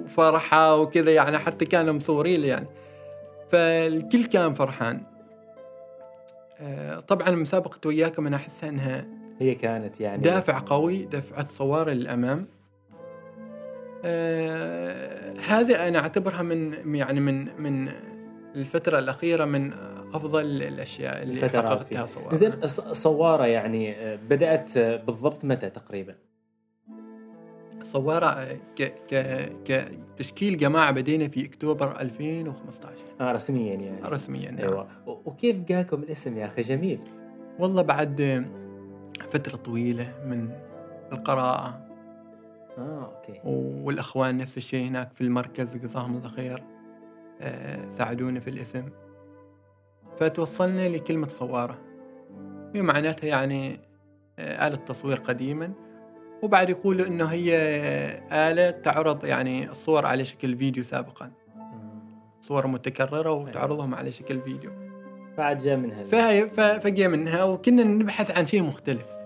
[0.10, 2.68] وفرحة وكذا يعني حتى كانوا مصورين يعني.
[3.52, 5.02] فالكل كان فرحان.
[6.62, 9.06] آه، طبعا مسابقة وياكم أنا أحسها أنها
[9.40, 12.48] هي كانت يعني دافع قوي دفعة صواري للأمام.
[14.06, 17.90] آه هذه أنا أعتبرها من يعني من من
[18.58, 19.74] الفترة الأخيرة من
[20.14, 22.06] أفضل الأشياء اللي الفترات حققتها.
[22.06, 26.16] صواري زين ص- صواره يعني آه، بدأت آه، بالضبط متى تقريبا؟
[27.84, 32.92] صوارة آه، ك ك كتشكيل جماعة بدينا في أكتوبر 2015
[33.22, 34.02] آه رسميا يعني.
[34.06, 34.74] رسميا نعم.
[34.74, 34.86] و-
[35.26, 37.00] وكيف جاكم الاسم يا أخي جميل؟
[37.60, 38.46] والله بعد
[39.30, 40.50] فترة طويلة من
[41.12, 41.88] القراءة.
[42.78, 43.40] آه أوكي.
[43.84, 46.58] والأخوان نفس الشيء هناك في المركز جزاهم الله خير.
[46.58, 46.77] آه،
[47.90, 48.84] ساعدونا في الاسم.
[50.20, 51.78] فتوصلنا لكلمة صوارة.
[52.76, 53.80] هي معناتها يعني
[54.40, 55.72] آه، آلة تصوير قديما.
[56.42, 57.52] وبعد يقولوا إنه هي
[58.32, 61.32] آلة تعرض يعني الصور على شكل فيديو سابقا.
[61.56, 61.92] آه.
[62.42, 64.72] صور متكررة وتعرضهم على شكل فيديو.
[65.38, 66.04] بعد جاء منها.
[66.04, 69.17] فهي فجاء منها وكنا نبحث عن شيء مختلف.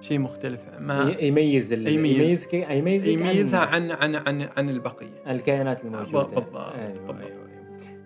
[0.00, 1.88] شيء مختلف ما يميز ال...
[1.88, 2.48] يميز.
[2.54, 7.20] يميز يميزها عن عن عن عن البقية الكائنات الموجودة بالضبط، أيوة.
[7.20, 7.46] أيوة أيوة.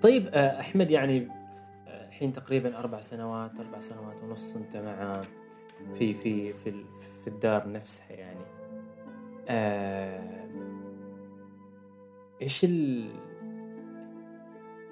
[0.02, 1.28] طيب آه، أحمد يعني
[1.88, 5.22] آه، الحين تقريبا أربع سنوات أربع سنوات ونص أنت مع
[5.94, 6.84] في في في
[7.20, 8.44] في الدار نفسها يعني
[9.48, 10.46] آه،
[12.42, 13.08] إيش ال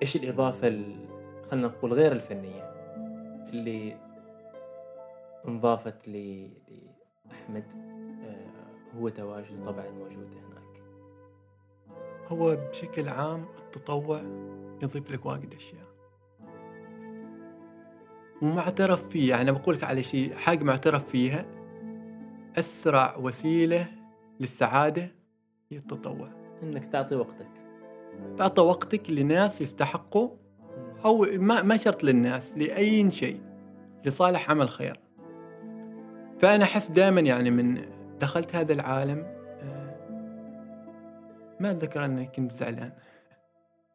[0.02, 0.96] إيش الإضافة ال...
[1.50, 2.62] خلينا نقول غير الفنية
[3.48, 3.96] اللي
[5.48, 6.87] انضافت ل لاحمد
[7.56, 10.82] آه، هو تواجد طبعا موجود هناك.
[12.28, 14.22] هو بشكل عام التطوع
[14.82, 15.88] يضيف لك واجد أشياء.
[18.42, 21.46] ومعترف فيه يعني بقول لك على شيء حاجة معترف فيها
[22.58, 23.86] أسرع وسيلة
[24.40, 25.10] للسعادة
[25.70, 26.28] هي التطوع.
[26.62, 27.48] إنك تعطي وقتك.
[28.38, 30.30] تعطى وقتك لناس يستحقوا
[31.04, 33.40] أو ما ما شرط للناس لأي شيء
[34.04, 35.00] لصالح عمل خير.
[36.40, 37.80] فأنا أحس دائما يعني من
[38.20, 39.18] دخلت هذا العالم
[39.62, 39.94] آه،
[41.60, 42.92] ما أتذكر أني كنت زعلان.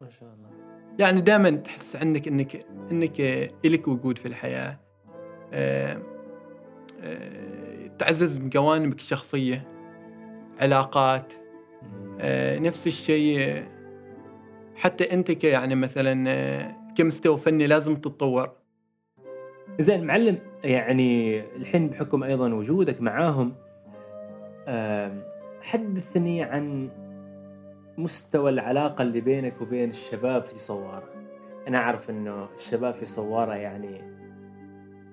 [0.02, 0.50] ما شاء الله.
[1.00, 3.22] يعني دائما تحس عندك أنك أنك
[3.66, 4.80] إلك وجود في الحياة
[5.54, 6.02] آه،
[7.02, 9.68] آه، تعزز من جوانبك الشخصية
[10.62, 11.34] علاقات
[12.60, 13.64] نفس الشيء.
[14.76, 18.52] حتى أنت ك- يعني مثلا كمستوى فني لازم تتطور.
[19.80, 23.54] زين معلم يعني الحين بحكم أيضا وجودك معاهم
[25.62, 26.90] حدثني عن
[27.98, 31.10] مستوى العلاقة اللي بينك وبين الشباب في صوارة.
[31.68, 34.02] أنا أعرف أنه الشباب في صوارة يعني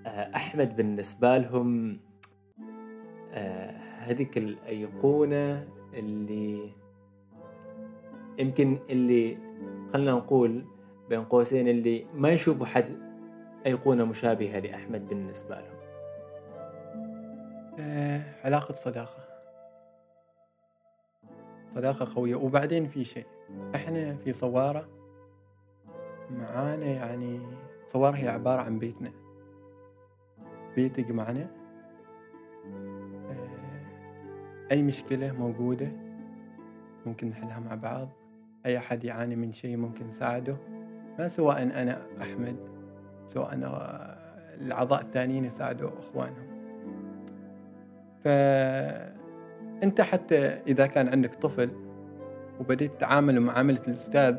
[0.07, 2.01] آه، أحمد بالنسبة لهم
[3.33, 6.71] آه، هذيك الأيقونة اللي
[8.39, 9.39] يمكن اللي
[9.93, 10.65] خلنا نقول
[11.09, 13.10] بين قوسين اللي ما يشوفوا حد
[13.67, 15.81] أيقونة مشابهة لأحمد بالنسبة لهم
[17.81, 19.25] آه، علاقة صداقة.
[21.75, 22.35] صداقة قوية.
[22.35, 23.27] وبعدين في شيء.
[23.75, 24.89] إحنا في صوارة.
[26.31, 27.41] معانا يعني
[27.93, 29.13] صوارة هي عبارة عن بيتنا.
[30.77, 31.47] بيت يجمعنا.
[33.31, 33.49] آه،
[34.71, 35.89] أي مشكلة موجودة
[37.07, 38.09] ممكن نحلها مع بعض.
[38.67, 40.57] أي أحد يعاني من شيء ممكن نساعده.
[41.19, 42.70] ما سواء أنا أحمد
[43.35, 44.01] سواء أنا
[44.61, 46.51] الأعضاء الثانيين يساعدوا إخوانهم.
[48.25, 51.71] فأنت حتى إذا كان عندك طفل
[52.61, 54.37] وبديت تتعامل معاملة الأستاذ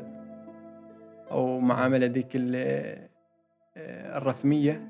[1.30, 3.08] أو معاملة ذيك ال-
[4.16, 4.88] الرسمية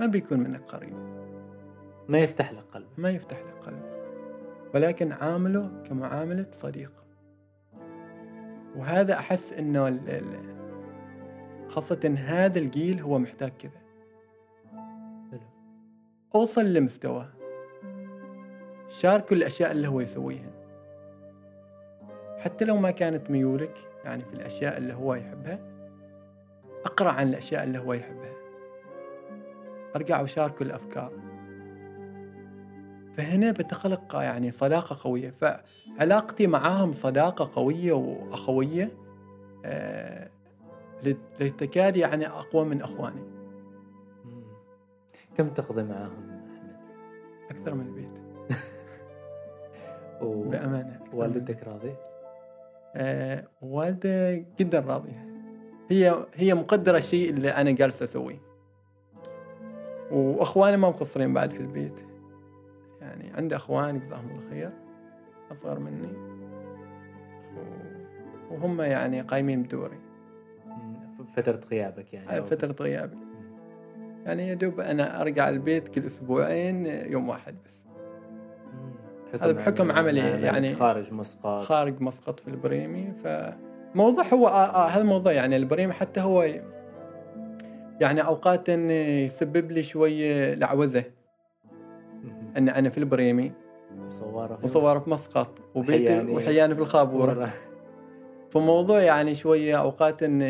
[0.00, 0.94] ما بيكون منك قريب.
[2.08, 2.86] ما يفتح لك قلب.
[2.98, 3.82] ما يفتح لك قلب.
[4.74, 6.92] ولكن عامله كمعاملة صديق.
[8.76, 9.88] وهذا أحس أنه
[11.72, 13.80] خاصة هذا الجيل هو محتاج كذا.
[16.34, 17.28] أوصل لمستوى
[18.88, 20.50] شاركوا الأشياء اللي هو يسويها.
[22.38, 25.58] حتى لو ما كانت ميولك يعني في الأشياء اللي هو يحبها
[26.84, 28.32] أقرأ عن الأشياء اللي هو يحبها.
[29.96, 31.12] أرجع وشاركوا الأفكار.
[33.16, 35.30] فهنا بتخلق يعني صداقة قوية.
[35.30, 38.84] فعلاقتي معاهم صداقة قوية وأخوية
[39.64, 40.31] لت-
[41.40, 43.20] لتكاد يعني أقوى من أخواني
[44.24, 44.42] مم.
[45.36, 46.42] كم تقضي معاهم أحمد؟
[47.50, 48.10] أكثر من البيت
[50.22, 50.34] و...
[50.44, 51.94] من والدتك راضي؟
[52.94, 55.26] آه والدة جدا راضية
[55.90, 58.38] هي هي مقدرة الشيء اللي أنا جالس أسويه
[60.10, 61.94] وأخواني ما مقصرين بعد في البيت
[63.00, 64.70] يعني عندي أخوان جزاهم الله خير
[65.52, 66.12] أصغر مني
[67.56, 69.98] و- وهم يعني قايمين بدوري
[71.36, 73.16] فترة غيابك يعني فترة غيابي.
[74.26, 77.72] يعني يا دوب أنا أرجع البيت كل أسبوعين يوم واحد بس.
[79.42, 85.00] هذا بحكم عملي يعني خارج مسقط خارج مسقط في البريمي فموضوع هو آه آه هذا
[85.00, 86.42] الموضوع يعني البريمي حتى هو
[88.00, 91.04] يعني أوقات يسبب لي شوية لعوذه
[92.24, 92.52] مم.
[92.56, 93.52] إن أنا في البريمي
[94.06, 96.74] وصوارة في وصوره في مسقط وبيتي وحياني.
[96.74, 97.48] في الخابورة.
[98.50, 100.42] فموضوع يعني شوية أوقات إن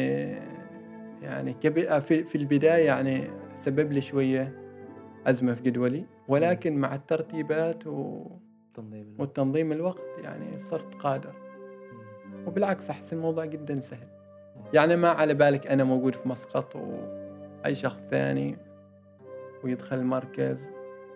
[1.22, 1.54] يعني
[2.00, 4.52] في في البداية يعني سبب لي شوية
[5.26, 8.26] أزمة في جدولي ولكن مع الترتيبات و-
[8.74, 9.20] تنظيم الوقت.
[9.20, 11.32] والتنظيم الوقت يعني صرت قادر.
[12.46, 14.08] وبالعكس أحس الموضوع جدا سهل.
[14.72, 18.56] يعني ما على بالك أنا موجود في مسقط واي شخص ثاني
[19.64, 20.58] ويدخل المركز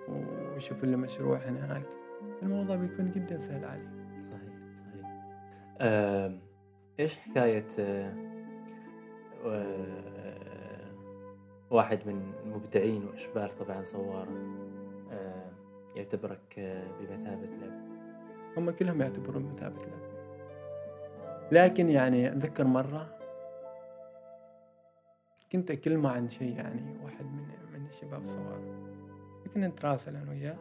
[0.08, 1.82] ويشوف له مشروع هناك.
[2.42, 5.10] الموضوع بيكون جدا سهل عليه صحيح صحيح.
[5.80, 6.38] آم،
[7.00, 8.12] إيش حكاية آه،
[11.70, 14.56] واحد من المبدعين وإشبال طبعا صوارة
[15.12, 15.50] آه،
[15.96, 17.86] يعتبرك آه، بمثابة لب
[18.56, 20.06] هم كلهم يعتبرون مثابة لب
[21.52, 23.16] لكن يعني أتذكر مرة
[25.52, 28.60] كنت أكلمه عن شيء يعني واحد من من الشباب الصغار
[29.54, 30.56] كنا نتراسل أنا وياه.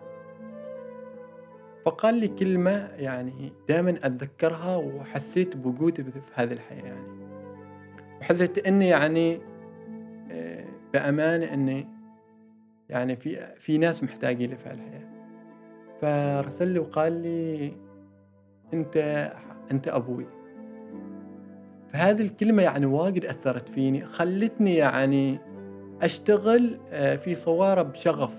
[1.85, 7.24] فقال لي كلمة يعني دائما أتذكرها وحسيت بوجودي في هذه الحياة يعني.
[8.25, 9.39] وحسيت إني يعني
[10.31, 11.87] آه، بأمانة إني
[12.89, 15.05] يعني في في ناس محتاجين لي في هالحياة.
[16.01, 17.71] فرسل لي وقال لي
[18.73, 18.97] أنت
[19.71, 20.25] أنت أبوي.
[21.93, 25.39] فهذه الكلمة يعني واجد أثرت فيني خلتني يعني
[26.01, 28.33] أشتغل آه، في صواره بشغف.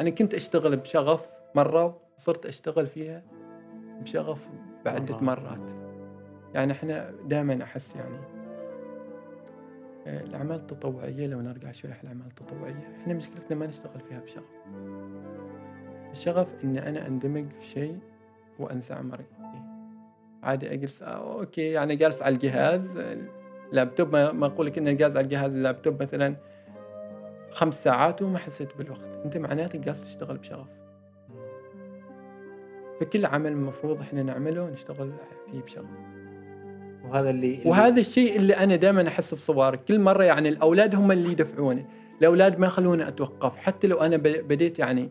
[0.00, 3.22] أنا كنت أشتغل بشغف مرة وصرت أشتغل فيها
[4.02, 4.48] بشغف
[4.84, 5.18] بعدة.
[5.20, 5.78] مرات.
[6.54, 8.35] يعني إحنا دائما أحس يعني
[10.06, 14.44] آه، الأعمال التطوعية لو نرجع شوي على الأعمال التطوعية إحنا مشكلتنا ما نشتغل فيها بشغف.
[16.12, 17.98] الشغف إن أنا أندمج في شيء
[18.90, 19.24] عمري.
[19.36, 19.64] فيه.
[20.42, 22.98] عادي أجلس آه okay يعني جالس على الجهاز
[23.70, 26.36] اللابتوب ما أقول لك إني جالس على الجهاز اللابتوب مثلا
[27.50, 29.04] خمس ساعات وما حسيت بالوقت.
[29.24, 30.68] أنت معناته جالس تشتغل بشغف.
[33.00, 35.12] فكل عمل المفروض إحنا نعمله نشتغل
[35.50, 36.15] فيه بشغف.
[37.04, 39.42] وهذا اللي وهذا الشيء اللي أنا دائما أحس في
[39.88, 41.86] كل مرة يعني الأولاد هم اللي يدفعوني.
[42.20, 43.56] الأولاد ما يخلوني أتوقف.
[43.56, 45.10] حتى لو أنا بديت يعني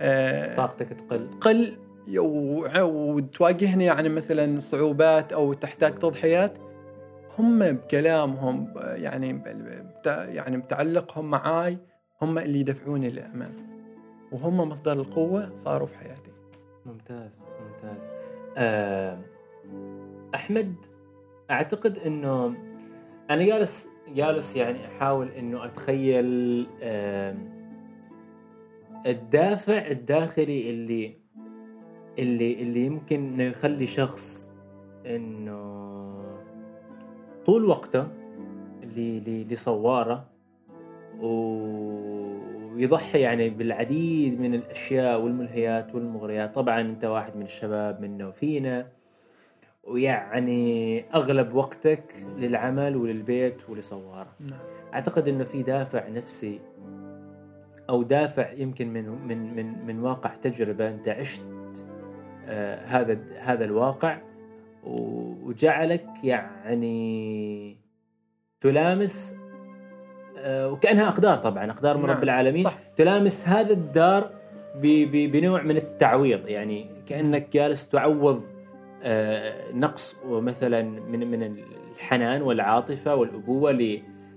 [0.00, 1.28] آه طاقتك تقل.
[1.40, 1.76] قل
[2.18, 6.52] و- وتواجهني يعني مثلا صعوبات أو تحتاج تضحيات
[7.38, 9.42] هم بكلامهم يعني
[10.06, 11.78] يعني بتعلقهم معاي
[12.22, 13.52] هم اللي يدفعوني للأمام.
[14.32, 16.30] وهم مصدر القوة صاروا في حياتي.
[16.86, 18.10] ممتاز ممتاز.
[18.58, 19.18] آه،
[20.34, 20.74] أحمد
[21.50, 22.54] أعتقد إنه
[23.30, 26.26] أنا جالس جالس يعني أحاول إنه أتخيل
[29.06, 31.16] الدافع الداخلي اللي
[32.18, 34.48] اللي اللي يمكن إنه يخلي شخص
[35.06, 35.84] إنه
[37.46, 38.08] طول وقته
[39.50, 40.28] لصواره
[41.20, 46.54] ويضحي يعني بالعديد من الأشياء والملهيات والمغريات.
[46.54, 48.86] طبعا أنت واحد من الشباب منا وفينا
[49.86, 54.32] ويعني أغلب وقتك للعمل وللبيت ولصوارة.
[54.40, 54.58] نعم.
[54.94, 56.60] أعتقد إنه في دافع نفسي
[57.88, 61.42] أو دافع يمكن من من من من واقع تجربة أنت عشت
[62.46, 64.18] آه هذا هذا الواقع
[64.84, 67.76] وجعلك يعني
[68.60, 69.34] تلامس
[70.38, 72.64] آه وكأنها أقدار طبعا أقدار من نعم، رب العالمين.
[72.64, 72.78] صح.
[72.96, 74.30] تلامس هذا الدار
[74.76, 78.42] ب- ب- بنوع من التعويض يعني كأنك جالس تعوض
[79.74, 81.42] نقص مثلا من من
[81.94, 83.72] الحنان والعاطفة والأبوة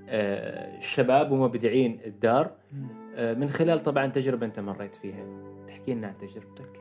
[0.10, 2.52] للشباب ومبدعين الدار.
[3.16, 5.26] آه، من خلال طبعا تجربة أنت مريت فيها.
[5.68, 6.74] تحكي لنا عن تجربتك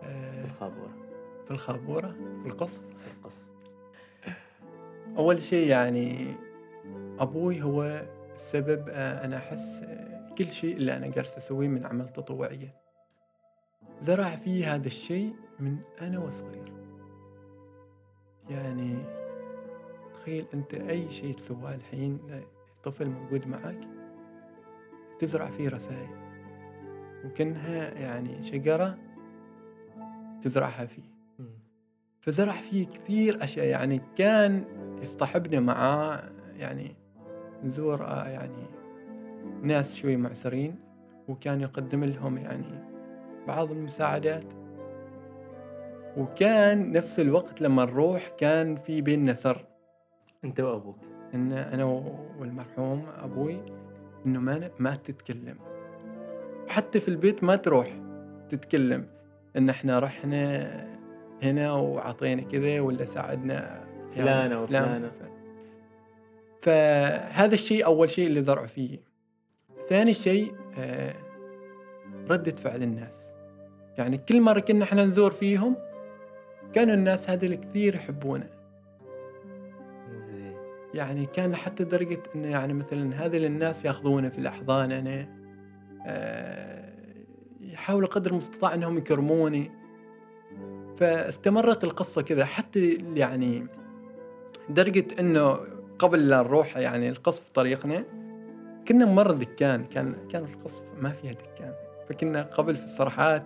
[0.00, 0.94] في آه، الخابورة.
[1.44, 3.46] في الخابورة؟ في القصر؟ في القصر.
[5.16, 6.34] أول شيء يعني
[7.18, 8.04] أبوي هو
[8.34, 12.74] السبب آه، أنا أحس آه، كل شيء اللي أنا جالس أسويه من عمل تطوعية.
[14.00, 16.72] زرع في هذا الشيء من أنا وصغير.
[18.50, 18.96] يعني
[20.14, 22.18] تخيل أنت أي شيء تسواه الحين
[22.84, 23.88] طفل موجود معك
[25.18, 26.08] تزرع فيه رسائل.
[27.24, 28.98] وكأنها يعني شجرة
[30.42, 31.14] تزرعها فيه.
[32.20, 34.64] فزرع فيه كثير أشياء يعني كان
[35.02, 36.94] يصطحبنا معاه يعني
[37.64, 38.66] نزور آه، يعني
[39.62, 40.76] ناس شوي معسرين
[41.28, 42.84] وكان يقدم لهم يعني
[43.46, 44.44] بعض المساعدات.
[46.16, 49.64] وكان نفس الوقت لما نروح كان في بيننا سر
[50.44, 50.98] أنت وأبوك.
[51.34, 51.84] إن أنا
[52.38, 53.60] والمرحوم أبوي
[54.26, 55.56] إنه ما ما تتكلم.
[56.68, 57.88] حتى في البيت ما تروح
[58.48, 59.06] تتكلم.
[59.56, 60.70] إن إحنا رحنا
[61.42, 65.10] هنا وعطينا كذا ولا ساعدنا فلانة وفلانة.
[66.62, 68.98] فهذا الشيء أول شيء اللي زرعوا فيه
[69.88, 71.14] ثاني شيء آه،
[72.30, 73.12] ردة فعل الناس.
[73.98, 75.76] يعني كل مرة كنا إحنا نزور فيهم
[76.74, 78.46] كانوا الناس هذول كثير يحبونا
[80.24, 80.54] زين.
[80.94, 85.28] يعني كان حتى درجة إنه يعني مثلا هذه الناس ياخذونه في الأحضان أنا
[86.06, 86.92] آه،
[87.60, 89.70] يحاولوا قدر المستطاع إنهم يكرموني.
[90.96, 93.66] فاستمرت القصة كذا حتى يعني
[94.68, 95.58] درجة إنه
[95.98, 98.04] قبل لا نروح يعني القصف طريقنا
[98.88, 101.74] كنا نمر دكان كان كان القصف ما فيها دكان.
[102.08, 103.44] فكنا قبل في الصرحات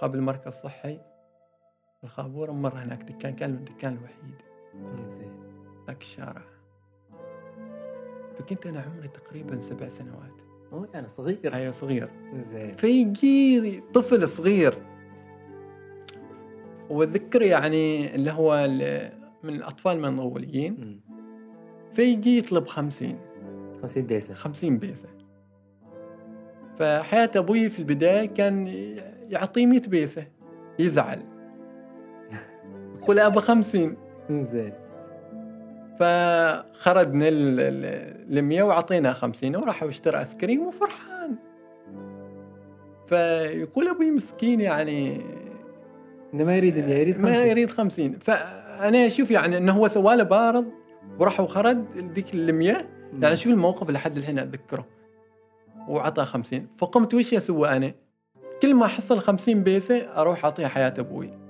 [0.00, 1.13] قبل مركز صحي.
[2.04, 4.34] الخابورة مرة هناك دكان كان الدكان الوحيد.
[5.08, 5.32] زين
[5.86, 6.42] ذاك الشارع.
[8.38, 10.34] فكنت أنا عمري تقريبا سبع سنوات.
[10.72, 11.54] هو يعني صغير.
[11.54, 12.08] أيوة صغير.
[12.34, 14.74] زين فيجي طفل صغير.
[16.90, 18.66] وأتذكر يعني اللي هو
[19.42, 21.00] من الأطفال المنغوليين مم.
[21.92, 23.18] فيجي يطلب خمسين.
[23.82, 25.08] 50 بيسة خمسين بيسة
[26.78, 28.66] فحياة أبوي في البداية كان
[29.28, 30.26] يعطيه 100 بيسة
[30.78, 31.22] يزعل.
[33.04, 33.96] يقول أبا خمسين.
[34.30, 34.72] زين
[35.98, 41.36] فخرجنا ال 100 وعطيناه 50 وراح اشترى ايس كريم وفرحان.
[43.08, 45.20] فيقول أبوي مسكين يعني.
[46.34, 50.22] إنه ما يريد 100 يريد 50 ما يريد 50 فأنا أشوف يعني إنه هو سواله
[50.22, 50.66] بارض
[51.18, 51.78] وراح وخرج
[52.14, 52.86] ذيك ال 100
[53.20, 54.86] يعني شوف الموقف لحد الحين اتذكره
[55.88, 57.94] وعطى 50 فقمت وش أسوي أنا؟
[58.62, 61.43] كل ما أحصل 50 بيسة أروح اعطيها حياة أبوي.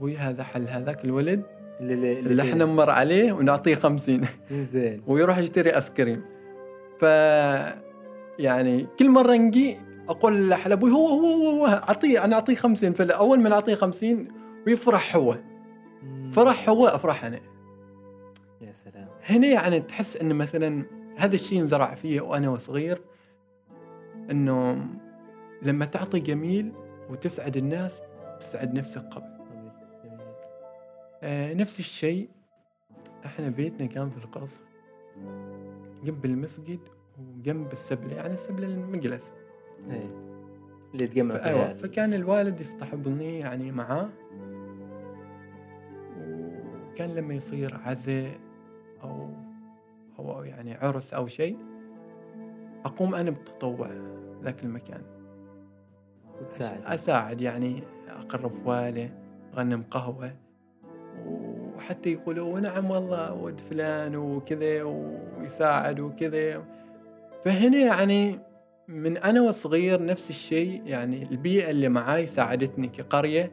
[0.00, 1.42] أبوي هذا حل هذاك الولد
[1.80, 4.20] اللي, اللي إحنا نمر عليه ونعطيه 50
[4.52, 5.02] زين.
[5.06, 6.22] ويروح يشتري آيس كريم.
[6.98, 7.02] ف
[8.38, 9.78] يعني كل مرة نجي
[10.08, 14.28] أقول لحل أبوي هو هو هو, هو اعطيه أنا أعطيه 50 فاول ما نعطيه 50
[14.66, 15.36] ويفرح هو.
[16.32, 17.40] فرح هو أفرح أنا.
[18.60, 19.08] يا سلام.
[19.24, 20.84] هنا يعني تحس إنه مثلا
[21.16, 23.00] هذا الشيء انزرع فيه وأنا وصغير
[24.30, 24.86] إنه
[25.62, 26.72] لما تعطي جميل
[27.10, 28.02] وتسعد الناس
[28.40, 29.39] تسعد نفسك قبل.
[31.22, 32.28] آه نفس الشيء
[33.24, 34.62] إحنا بيتنا كان في القصر
[36.04, 36.80] جنب المسجد
[37.18, 39.32] وجنب السبلة يعني السبلة المجلس.
[39.90, 40.10] إيه.
[40.94, 44.08] اللي تجمع فيها ال- فكان الوالد يصطحبني يعني معاه
[46.20, 48.38] وكان لما يصير عزاء
[49.02, 49.28] أو
[50.18, 51.58] أو يعني عرس أو شيء
[52.84, 53.90] أقوم أنا بتطوع
[54.42, 55.02] ذاك المكان.
[56.40, 56.82] وتساعد.
[56.84, 59.10] أساعد يعني أقرب فواله
[59.54, 60.34] أغنم قهوة.
[61.80, 66.62] وحتى يقولوا نعم والله ود فلان وكذا ويساعد وكذا.
[67.44, 68.38] فهنا يعني
[68.88, 73.52] من أنا وصغير نفس الشيء يعني البيئة اللي معاي ساعدتني كقرية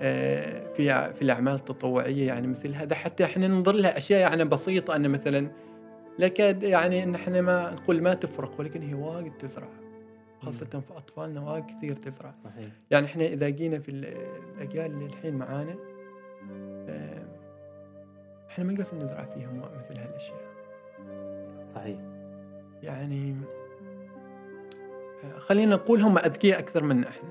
[0.00, 4.96] آه، في في الأعمال التطوعية يعني مثل هذا حتى إحنا ننظر لها أشياء يعني بسيطة
[4.96, 5.48] ان مثلا
[6.18, 9.68] لكاد يعني إن إحنا ما نقول ما تفرق ولكن هي واجد تزرع
[10.40, 12.30] خاصة في أطفالنا واجد كثير تزرع.
[12.32, 12.68] صحيح.
[12.90, 14.14] يعني إحنا إذا جينا في ال-
[14.56, 15.74] الأجيال اللي الحين معانا
[18.50, 20.48] إحنا ما قصدنا نزرع فيهم مثل هالأشياء.
[21.66, 21.98] صحيح.
[22.82, 23.36] يعني
[25.24, 27.28] آه، خلينا نقول هم أذكياء أكثر منا إحنا.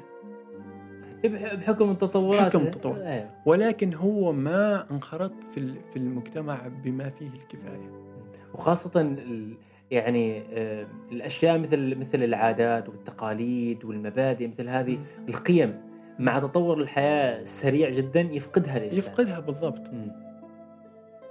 [1.24, 2.41] بح- بحكم التطورات.
[2.55, 2.97] بحكم التطور.
[2.97, 7.91] إيه ولكن هو ما انخرط في في المجتمع بما فيه الكفاية.
[8.53, 9.53] وخاصة ال-
[9.91, 14.99] يعني آه، الأشياء مثل مثل العادات والتقاليد والمبادئ مثل هذه
[15.30, 15.86] القيم.
[16.20, 19.11] مع تطور الحياة السريع جدا يفقدها الإنسان.
[19.11, 19.82] يفقدها بالضبط.
[19.93, 20.11] مم.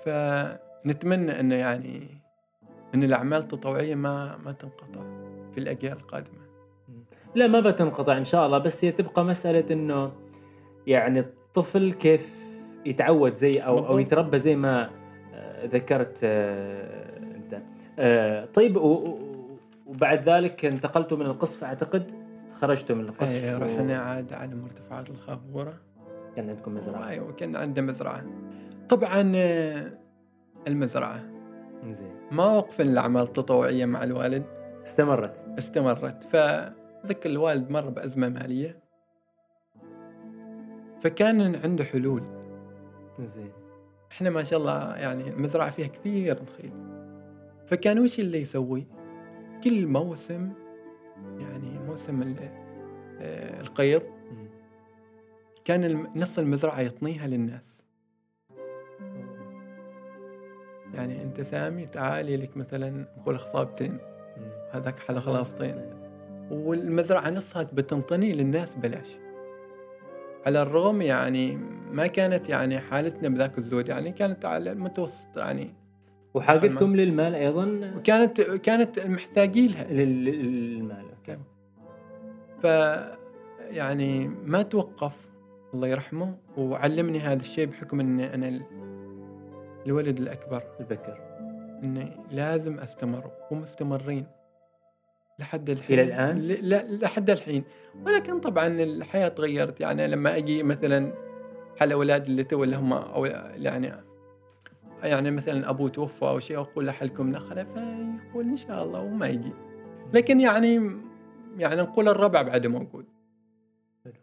[0.05, 2.07] فنتمنى انه يعني
[2.95, 5.01] أن الأعمال التطوعية ما ما تنقطع
[5.55, 6.47] في الأجيال القادمة.
[7.35, 10.13] لا ما بتنقطع إن شاء الله بس هي تبقى مسألة إنه
[10.87, 12.37] يعني الطفل كيف
[12.87, 13.99] يتعود زي أو أو.
[13.99, 14.91] يتربى زي ما
[15.35, 17.63] آه، ذكرت آه، أنت.
[17.99, 18.77] آه، طيب
[19.87, 22.13] وبعد ذلك انتقلتوا من القصف أعتقد؟
[22.61, 25.75] خرجتوا من القصف إيه، و- رحنا عاد على مرتفعات الخافورة.
[26.37, 27.09] كان عندكم مزرعة.
[27.09, 28.25] أيوه كان عنده مزرعة.
[28.89, 29.93] طبعا آه،
[30.69, 31.21] المزرعة.
[31.91, 34.45] زين ما وقفنا الاعمال التطوعيه مع الوالد.
[34.83, 35.45] استمرت.
[35.59, 36.25] استمرت.
[36.25, 38.79] فذكر الوالد مر بأزمة مالية.
[41.01, 42.23] فكان عنده حلول.
[43.19, 43.53] زين
[44.13, 46.73] إحنا ما شاء الله يعني المزرعه فيها كثير نخيل.
[47.67, 48.87] فكان وش اللي يسوي؟
[49.65, 50.53] كل موسم
[51.39, 51.76] يعني
[52.09, 52.51] ال-
[53.21, 54.03] آه، القيض.
[55.65, 57.83] كان نص المزرعة يطنيها للناس.
[60.95, 63.99] يعني أنت سامي تعالي لك مثلا نقول خصابتين.
[64.73, 65.81] هذاك حلا خلاصتين.
[66.51, 69.07] والمزرعة نصها بتنطني للناس بلاش.
[70.47, 71.57] على الرغم يعني
[71.93, 75.75] ما كانت يعني حالتنا بذاك الزود يعني كانت على المتوسط يعني.
[76.35, 81.06] وحاجتكم للمال أيضا؟ وكانت كانت محتاجين لها لل- للمال.
[82.63, 82.65] ف
[83.61, 85.29] يعني ما توقف
[85.75, 88.63] الله يرحمه وعلمني هذا الشيء بحكم إني أنا ال-
[89.87, 90.63] الولد الأكبر.
[90.81, 91.19] البكر.
[91.85, 94.27] إني لازم أستمر ومستمرين
[95.39, 95.99] لحد الحين.
[95.99, 97.65] إلى الآن؟ ل- لا لحد الحين.
[98.07, 99.81] ولكن طبعا الحياة تغيرت.
[99.81, 101.13] يعني لما أجي مثلا
[101.81, 103.93] على أولاد اللي تو اللي هم أو يعني
[105.03, 109.27] يعني مثلا ابوه توفى أو شيء أقول له حلكم نخله فيقول إن شاء الله وما
[109.27, 109.53] يجي.
[110.15, 110.91] لكن يعني
[111.59, 113.07] يعني نقول الربع بعده موجود.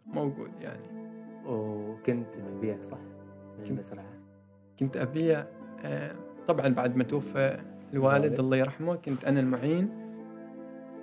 [0.06, 1.04] موجود يعني.
[1.46, 4.12] وكنت تبيع صح؟ من كنت- المزرعه
[4.80, 5.44] كنت أبيع
[5.84, 6.14] آه،
[6.48, 7.58] طبعا بعد ما توفى
[7.94, 8.38] الوالد.
[8.40, 9.88] الله يرحمه كنت أنا المعين.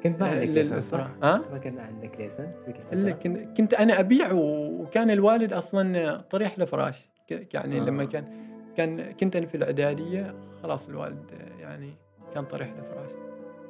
[0.04, 3.74] كنت ما آه، عندك ليسن صح؟ ها؟ ما كان عندك ليسن في إلا كنت كنت
[3.74, 7.10] أنا أبيع و- وكان الوالد أصلا طريح الفراش
[7.54, 7.84] يعني آه.
[7.84, 8.26] لما كان
[8.78, 11.94] كان كنت أنا في الإعدادية خلاص الوالد يعني
[12.34, 13.12] كان طريح الفراش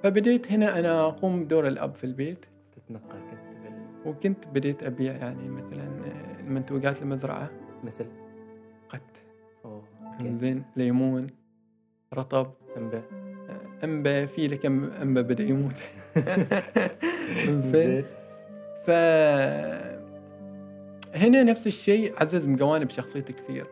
[0.04, 2.46] فبديت هنا أنا أقوم بدور الأب في البيت.
[2.76, 3.86] تتنقل كنت بال...
[4.06, 5.88] وكنت بديت أبيع يعني مثلا
[6.40, 7.50] المنتوجات المزرعة.
[7.84, 8.06] مثل؟
[8.90, 9.24] قت
[9.66, 10.38] أوه أوكي.
[10.38, 11.28] زين ليمون
[12.14, 12.52] رطب.
[12.78, 13.04] أنبا.
[13.84, 15.76] أنبا في لك أنبا بدأ يموت.
[17.74, 18.06] زين
[18.86, 18.92] ف
[21.16, 23.68] هنا نفس الشيء عزز من جوانب شخصيتي كثير.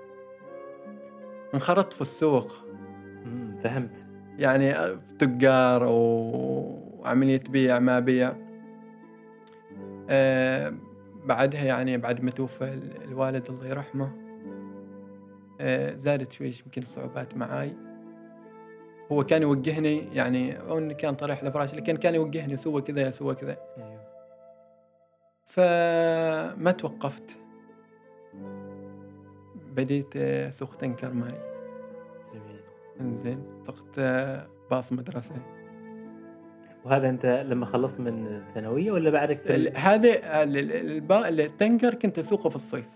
[1.54, 2.52] انخرطت في السوق.
[3.64, 4.09] فهمت.
[4.40, 4.74] يعني
[5.20, 8.34] تجار وعملية بيع ما بيع.
[10.10, 10.74] آه
[11.26, 14.12] بعدها يعني بعد ما توفى ال- الوالد الله يرحمه
[15.62, 17.74] آه زادت شوي يمكن الصعوبات معاي.
[19.12, 23.36] هو كان يوجهني يعني أو إنه كان طريح الفراش لكن كان يوجهني سوى كذا سوى
[23.36, 23.58] كذا.
[23.78, 24.00] أيوه.
[25.46, 27.38] فما توقفت.
[29.76, 31.34] بديت آه، اسوق تنكر جميل
[33.02, 35.36] انزين سقت آه، باص مدرسة.
[36.86, 40.20] وهذا انت لما خلصت من الثانوية ولا بعدك في, هذا
[41.30, 42.88] التنكر كنت أسوقه في الصيف.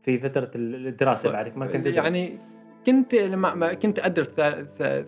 [0.00, 2.38] في فترة الدراسة بعدك ما كنت تدرس يعني
[2.86, 4.28] كنت لما ما كنت أدرس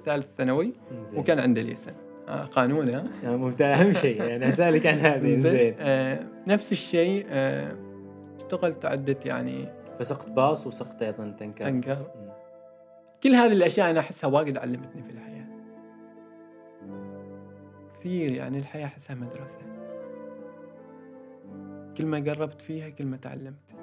[0.05, 0.73] ثالث ثانوي.
[1.15, 1.93] وكان عندي ليسن.
[2.29, 4.23] آه، قانون ها؟ ممتاز أهم شيء.
[4.23, 5.41] يعني أسألك عن هذه.
[5.41, 7.77] زين آه، نفس الشيء آه،
[8.37, 9.69] اشتغلت عدة يعني
[9.99, 11.65] فسقت باص وسقت أيضا تنكر.
[11.65, 11.99] تنكر.
[13.25, 15.47] كل هذه الأشياء أنا أحسها واجد علمتني في الحياة.
[17.95, 19.59] كثير يعني الحياة أحسها مدرسة.
[21.97, 23.75] كل ما قربت فيها كل ما تعلمت.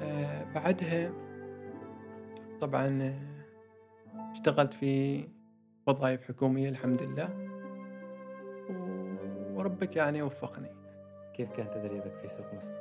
[0.00, 1.12] آه بعدها
[2.60, 5.24] طبعا آه، اشتغلت في
[5.86, 7.28] وظائف حكومية الحمد لله.
[9.54, 10.70] وربك يعني وفقني.
[11.34, 12.72] كيف كان تدريبك في سوق مصر؟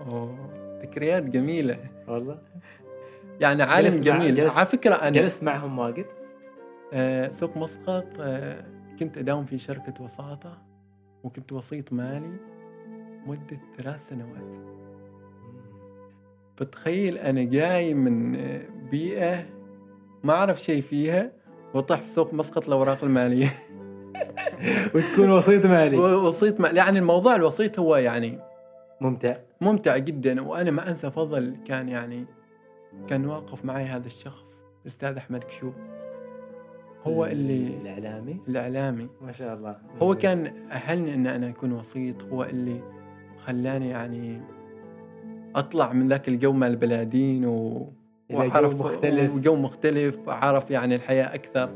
[0.00, 0.48] أوه
[0.82, 1.78] ذكريات جميلة.
[2.08, 2.38] والله.
[3.42, 4.34] يعني عالم جميل.
[4.34, 6.06] جلست- على فكرة أنا جلست معهم واجد؟
[6.92, 8.64] آه، سوق مسقط آه،
[9.00, 10.58] كنت أداوم في شركة وساطة
[11.24, 12.36] وكنت وسيط مالي
[13.26, 14.62] مدة ثلاث سنوات.
[16.56, 19.44] فتخيل أنا جاي من آه، بيئة
[20.24, 21.30] ما أعرف شيء فيها
[21.74, 23.52] وطح في سوق مسقط الأوراق المالية.
[24.94, 25.96] وتكون وسيط مالي.
[25.96, 26.76] وسيط مالي.
[26.76, 28.38] يعني الموضوع الوسيط هو يعني
[29.00, 29.36] ممتع.
[29.60, 32.24] ممتع جدا وأنا ما أنسى فضل كان يعني
[33.08, 35.74] كان واقف معي هذا الشخص الأستاذ أحمد كشوب
[37.06, 39.08] هو اللي الإعلامي؟ الإعلامي.
[39.22, 39.76] ما شاء الله.
[40.02, 40.14] هو.
[40.14, 42.80] كان أهلني إن أنا أكون وسيط هو اللي
[43.44, 44.40] خلاني يعني
[45.54, 47.88] أطلع من ذاك الجو مال البلادين و
[48.30, 49.34] إلى جو مختلف.
[49.34, 51.70] وجو مختلف أعرف يعني الحياة أكثر.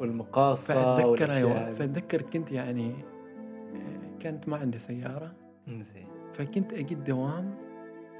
[0.00, 1.72] والمقاصة فأتذكر أيوة.
[1.72, 2.92] فأتذكر كنت يعني
[4.20, 5.32] كانت ما عندي سيارة.
[5.68, 7.54] زين فكنت أجي الدوام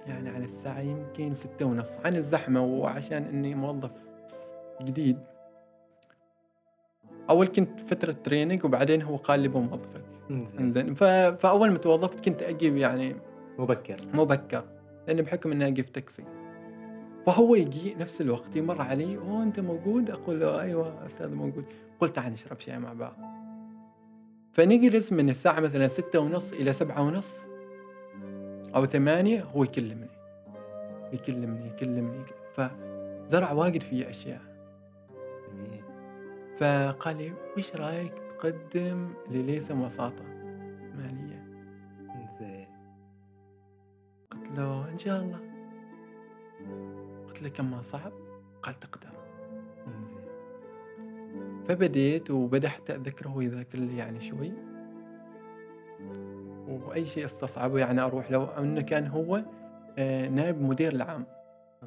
[0.08, 3.90] يعني على الساعة يمكن ستة ونص عن الزحمة وعشان إني موظف
[4.82, 5.18] جديد.
[7.30, 10.02] أول كنت فترة تريننج وبعدين هو قال لي بموظفك.
[10.30, 10.94] زين إنزين.
[10.94, 11.04] ف...
[11.04, 13.16] فأول ما توظفت كنت أجي يعني
[13.58, 13.96] مبكر.
[14.14, 14.64] مبكر
[15.08, 16.24] لأن بحكم إني أجي في تاكسي.
[17.26, 21.64] فهو يجي نفس الوقت يمر علي أوه أنت موجود؟ أقول له أيوه أستاذ موجود.
[22.00, 23.16] قلت تعال نشرب شاي مع بعض.
[24.52, 27.32] فنجلس من الساعة مثلا ستة ونص إلى سبعة ونص
[28.76, 30.08] أو ثمانية هو يكلمني.
[31.12, 32.24] يكلمني يكلمني.
[32.54, 34.40] فزرع واجد في أشياء.
[36.58, 40.24] فقال لي وش رأيك تقدم لليسم وساطة
[40.94, 41.46] مالية؟
[42.38, 42.66] زين
[44.30, 45.40] قلت له إن شاء الله.
[47.26, 48.12] قلت له كم صعب؟
[48.62, 49.10] قال تقدر.
[49.86, 50.26] إنزين.
[51.68, 54.52] فبديت وبدا حتى اتذكر هو يذاكر لي يعني شوي.
[56.68, 59.42] وأي شيء استصعبه يعني أروح له إنه كان هو
[59.98, 61.26] آه، نائب مدير العام.
[61.82, 61.86] آه،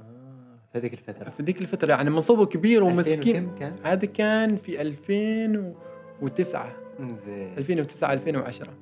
[0.71, 1.29] في هذيك الفترة.
[1.29, 8.13] في ذيك الفترة يعني منصبه كبير 2000 ومسكين كان؟ هذا كان في 2009 انزين 2009
[8.13, 8.73] 2010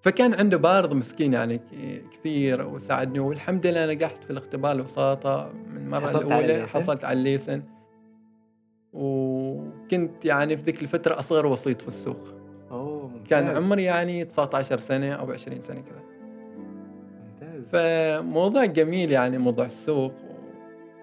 [0.00, 1.60] فكان عنده بارض مسكين يعني
[2.12, 6.54] كثير وساعدني والحمد لله نجحت في الاختبار الوساطة من المرة حصلت على الأولى.
[6.54, 7.62] الليسن؟ حصلت على الليسن.
[8.92, 12.33] وكنت يعني في ذيك الفترة أصغر وسيط في السوق.
[13.28, 16.02] كان عمري يعني 19 سنة أو 20 سنة كذا.
[17.24, 17.68] ممتاز.
[17.76, 20.12] فموضوع جميل يعني موضوع السوق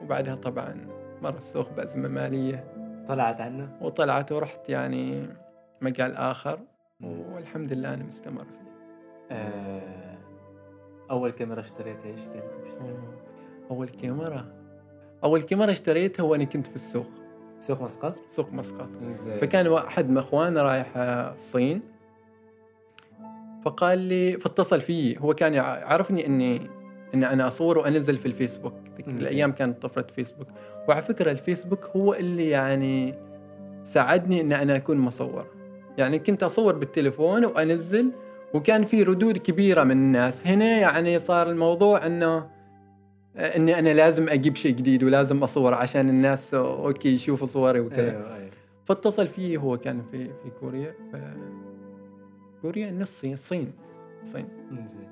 [0.01, 0.87] وبعدها طبعا
[1.21, 2.63] مر السوق بأزمة مالية.
[3.07, 5.27] طلعت عنه؟ وطلعت ورحت يعني
[5.81, 6.59] مجال آخر
[7.01, 8.71] والحمد لله أنا مستمر فيه.
[9.31, 10.17] آه،
[11.11, 12.91] أول كاميرا اشتريتها إيش كنت؟
[13.71, 14.45] أول كاميرا.
[15.23, 17.09] أول كاميرا اشتريتها وأنا كنت في السوق.
[17.59, 18.89] سوق مسقط؟ سوق مسقط.
[19.41, 21.79] فكان واحد من اخواننا رايح الصين.
[23.65, 25.17] فقال لي فاتصل فيي.
[25.19, 26.61] هو كان يع- يعرفني إني
[27.13, 28.73] ان أنا اصور وانزل في الفيسبوك.
[29.07, 30.47] الأيام كانت طفرة فيسبوك.
[30.87, 33.13] وعلى فكرة الفيسبوك هو اللي يعني
[33.83, 35.45] ساعدني إن أنا أكون مصور.
[35.97, 38.11] يعني كنت أصور بالتليفون وأنزل
[38.53, 40.47] وكان في ردود كبيرة من الناس.
[40.47, 42.47] هنا يعني صار الموضوع إنه
[43.35, 48.09] إني أنا لازم أجيب شيء جديد ولازم أصور عشان الناس أوكي يشوفوا صوري وكذا.
[48.11, 48.49] أيوه أيوه.
[48.85, 50.93] فاتصل فيه هو كان في في كوريا.
[51.13, 51.15] ف...
[52.61, 53.73] كوريا إنه الصين الصين
[54.23, 55.07] الصين إنزين.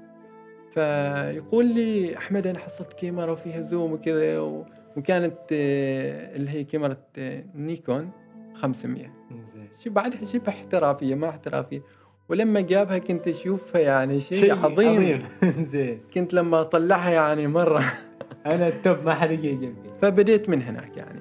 [0.74, 4.66] فيقول لي أحمد أنا حصلت كاميرا وفيها زوم وكذا و...
[4.98, 8.12] وكانت آه، اللي هي كاميرا آه، نيكون
[8.54, 9.68] 500 إنزين.
[9.84, 11.82] شو بعدها شبه احترافيه ما احترافيه
[12.30, 15.22] ولما جابها كنت أشوفها يعني شيء عظيم,
[15.72, 17.84] زين كنت لما أطلعها يعني مرة.
[18.46, 21.20] أنا التوب ما حد يجي جنبي فبديت من هناك يعني.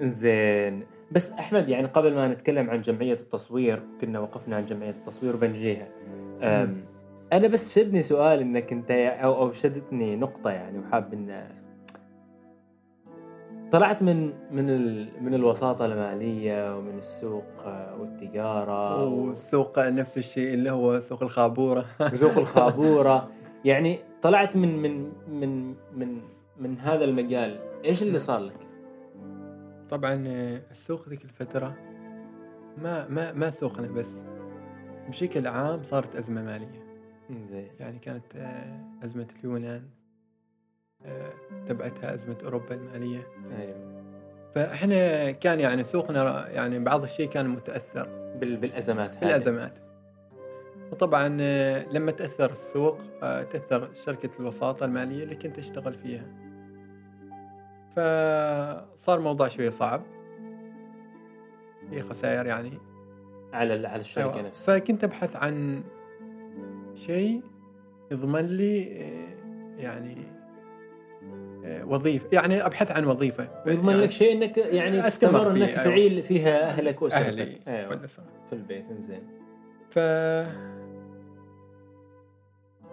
[0.00, 5.34] زين بس أحمد يعني قبل ما نتكلم عن جمعية التصوير كنا وقفنا عن جمعية التصوير
[5.34, 5.88] وبنجيها
[7.32, 11.48] أنا بس شدني سؤال إنك أنت أو أو شدتني نقطة يعني وحاب إن
[13.72, 20.70] طلعت من من ال من الوساطة المالية ومن السوق آه، والتجارة والسوق نفس الشيء اللي
[20.70, 21.84] هو سوق الخابورة.
[22.12, 23.28] وسوق الخابورة.
[23.64, 26.20] يعني طلعت من من من من
[26.58, 28.65] من هذا المجال إيش اللي صار لك؟
[29.90, 31.76] طبعا آه، السوق ذيك الفترة
[32.78, 34.08] ما ما ما سوقنا بس
[35.08, 36.86] بشكل عام صارت أزمة مالية.
[37.44, 37.68] زين.
[37.80, 39.82] يعني كانت آه، أزمة اليونان
[41.06, 41.32] آه،
[41.68, 43.26] تبعتها أزمة أوروبا المالية.
[43.60, 43.96] أيوه.
[44.54, 48.08] فإحنا كان يعني سوقنا يعني بعض الشيء كان متأثر.
[48.40, 49.20] بال- بالأزمات هذه.
[49.20, 49.78] بالأزمات.
[50.92, 51.28] وطبعا
[51.92, 56.24] لما تأثر السوق تأثر شركة الوساطة المالية اللي كنت أشتغل فيها.
[57.96, 60.02] فصار موضوع شوية صعب.
[61.90, 62.78] في خسائر يعني.
[63.52, 64.46] على على الشركة أيوة.
[64.48, 64.78] نفسها.
[64.78, 65.82] فكنت أبحث عن
[66.94, 67.42] شيء
[68.10, 70.16] يضمن لي آه، يعني
[71.64, 73.48] آه، وظيفه يعني أبحث عن وظيفة.
[73.66, 75.82] ويضمن يعني لك شيء إنك يعني تستمر إنك أيوة.
[75.82, 77.60] تعيل فيها أهلك وأسرتك.
[77.66, 78.24] والأسرة.
[78.50, 79.22] في البيت زين
[79.90, 79.98] ف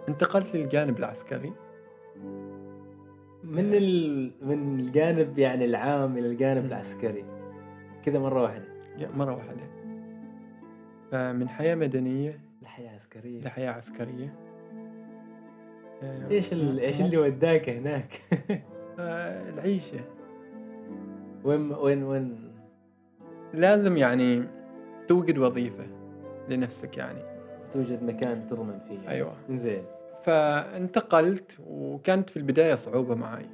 [0.08, 1.52] انتقلت للجانب العسكري.
[3.44, 4.30] من ال...
[4.42, 6.64] من الجانب يعني العام إلى الجانب.
[6.64, 7.24] العسكري.
[8.02, 8.64] كذا مرة واحدة.
[9.14, 9.62] مرة واحدة.
[11.10, 13.40] فمن حياة مدنية الحياة عسكرية.
[13.40, 14.34] لحياة عسكرية.
[16.02, 16.80] آه، إيش ال...
[16.80, 18.20] إيش اللي وداك هناك؟
[18.98, 20.00] آه، العيشة.
[21.44, 22.52] وين وين وين؟
[23.54, 24.42] لازم يعني
[25.08, 25.86] توجد وظيفة
[26.48, 27.20] لنفسك يعني.
[27.72, 29.34] توجد مكان تضمن فيه أيوة.
[29.48, 29.84] زين
[30.24, 33.46] فانتقلت وكانت في البداية صعوبة معي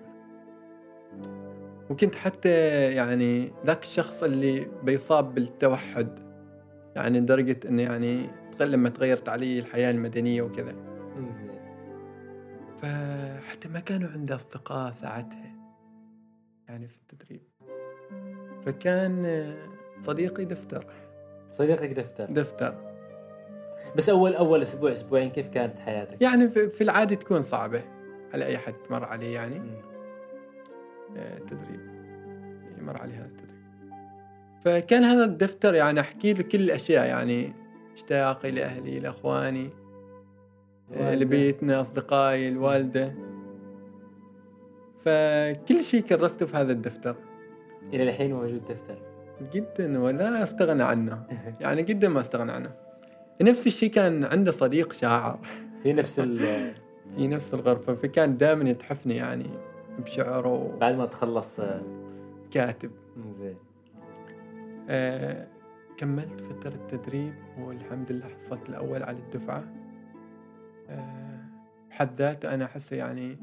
[1.90, 2.50] وكنت حتى
[2.94, 6.18] يعني ذاك الشخص اللي بيصاب بالتوحد
[6.96, 10.74] يعني لدرجة انه يعني لما تغيرت علي الحياة المدنية وكذا.
[11.16, 11.50] زين
[12.82, 15.56] فحتى ما كانوا عندي أصدقاء ساعتها
[16.68, 17.42] يعني في التدريب.
[18.66, 19.54] فكان
[20.02, 20.86] صديقي دفتر.
[21.52, 22.24] صديقك دفتر.
[22.24, 22.89] دفتر.
[23.96, 27.82] بس اول أول أسبوع أسبوعين كيف كانت حياتك؟ يعني في العادة تكون صعبة
[28.34, 29.58] على أي حد مر عليه يعني.
[29.58, 29.90] مم.
[31.16, 31.80] آه، تدريب.
[32.80, 33.50] مر عليه هذا التدريب.
[34.64, 37.52] فكان هذا الدفتر يعني أحكي له كل الأشياء يعني
[37.94, 39.70] اشتياقي لأهلي لأخواني
[40.94, 41.14] آه،.
[41.14, 43.14] لبيتنا أصدقائي الوالدة.
[45.04, 47.16] فكل شيء كرسته في هذا الدفتر.
[47.92, 48.98] إلى الحين موجود دفتر.
[49.52, 51.26] جدا ولا استغنى عنه.
[51.60, 52.89] يعني جدا ما استغنى عنه.
[53.42, 55.38] نفس الشيء كان عنده صديق شاعر.
[55.82, 56.38] في نفس ال
[57.16, 59.46] في نفس الغرفة فكان دائما يتحفني يعني
[59.98, 60.76] بشعره.
[60.80, 61.82] بعد ما تخلص آه،
[62.50, 62.90] كاتب.
[63.28, 63.56] زين.
[64.88, 65.46] آه
[65.96, 69.64] كملت فترة تدريب والحمد لله حصلت الأول على الدفعة.
[70.90, 71.40] آه
[71.90, 73.36] بحد ذاته أنا أحسه يعني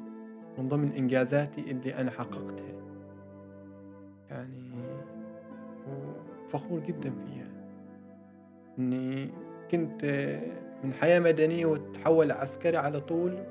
[0.58, 2.78] من ضمن إنجازاتي اللي أنا حققتها.
[4.30, 4.72] يعني
[6.50, 7.48] فخور جدا فيها.
[8.80, 9.30] إني
[9.72, 10.06] كنت
[10.84, 13.44] من حياة مدنية وتحول عسكري على طول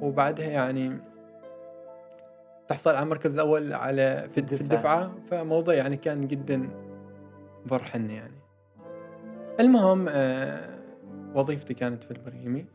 [0.00, 0.98] وبعدها يعني
[2.68, 5.12] تحصل على المركز الأول على في في الدفعة.
[5.30, 6.68] فموضوع يعني كان جدا
[7.66, 8.34] فرحني يعني.
[9.60, 10.78] المهم آه
[11.34, 12.66] وظيفتي كانت في البريمي.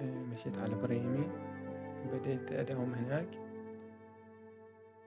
[0.00, 1.28] آه مشيت على البريمي
[2.12, 3.28] بديت أداوم هناك.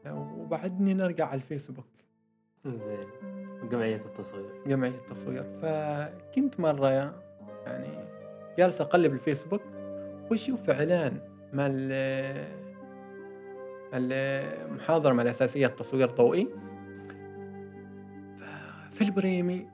[0.05, 1.94] آه وبعدني نرجع على الفيسبوك.
[2.67, 3.07] زين.
[3.71, 4.49] جمعية التصوير.
[4.67, 5.43] جمعية التصوير.
[5.61, 6.89] فكنت مرة
[7.65, 7.97] يعني
[8.57, 9.61] جالس أقلب الفيسبوك
[10.31, 11.19] وأشوف إعلان
[11.53, 11.91] مال
[13.93, 16.47] المحاضرة مال أساسيات تصوير ضوئي
[18.91, 19.67] في البريمي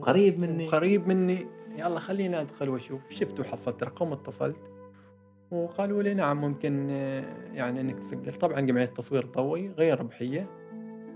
[0.00, 0.68] قريب مني.
[0.68, 1.46] قريب مني.
[1.76, 3.00] يلا خليني أدخل وأشوف.
[3.10, 3.82] شفت وحصلت.
[3.82, 4.56] رقم اتصلت.
[5.50, 6.90] وقالوا لي نعم ممكن
[7.52, 8.34] يعني إنك تسجل.
[8.34, 10.61] طبعا جمعية التصوير الضوئي غير ربحية.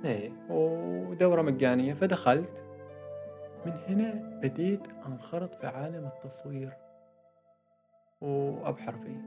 [0.05, 2.49] إيه ودورة مجانية فدخلت.
[3.67, 6.73] من هنا بديت أنخرط في عالم التصوير.
[8.21, 9.21] وأبحر فيه.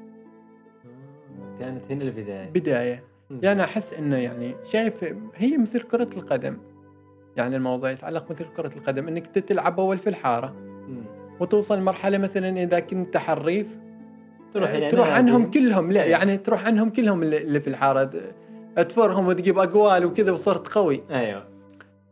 [1.59, 2.49] كانت هنا البداية.
[2.49, 3.03] بداية.
[3.41, 6.57] يعني أحس إنه يعني شايف هي مثل كرة القدم.
[7.38, 10.55] يعني الموضوع يتعلق مثل كرة القدم إنك تلعب أول في الحارة.
[11.39, 13.78] وتوصل مرحلة مثلا إذا كنت حريف
[14.51, 15.91] تروح يعني تروح عنهم كلهم.
[15.91, 16.11] لا إيه.
[16.11, 18.11] يعني تروح عنهم كلهم اللي في الحارة.
[18.76, 21.03] تفرهم وتجيب أقوال وكذا وصرت قوي.
[21.11, 21.47] أيوه.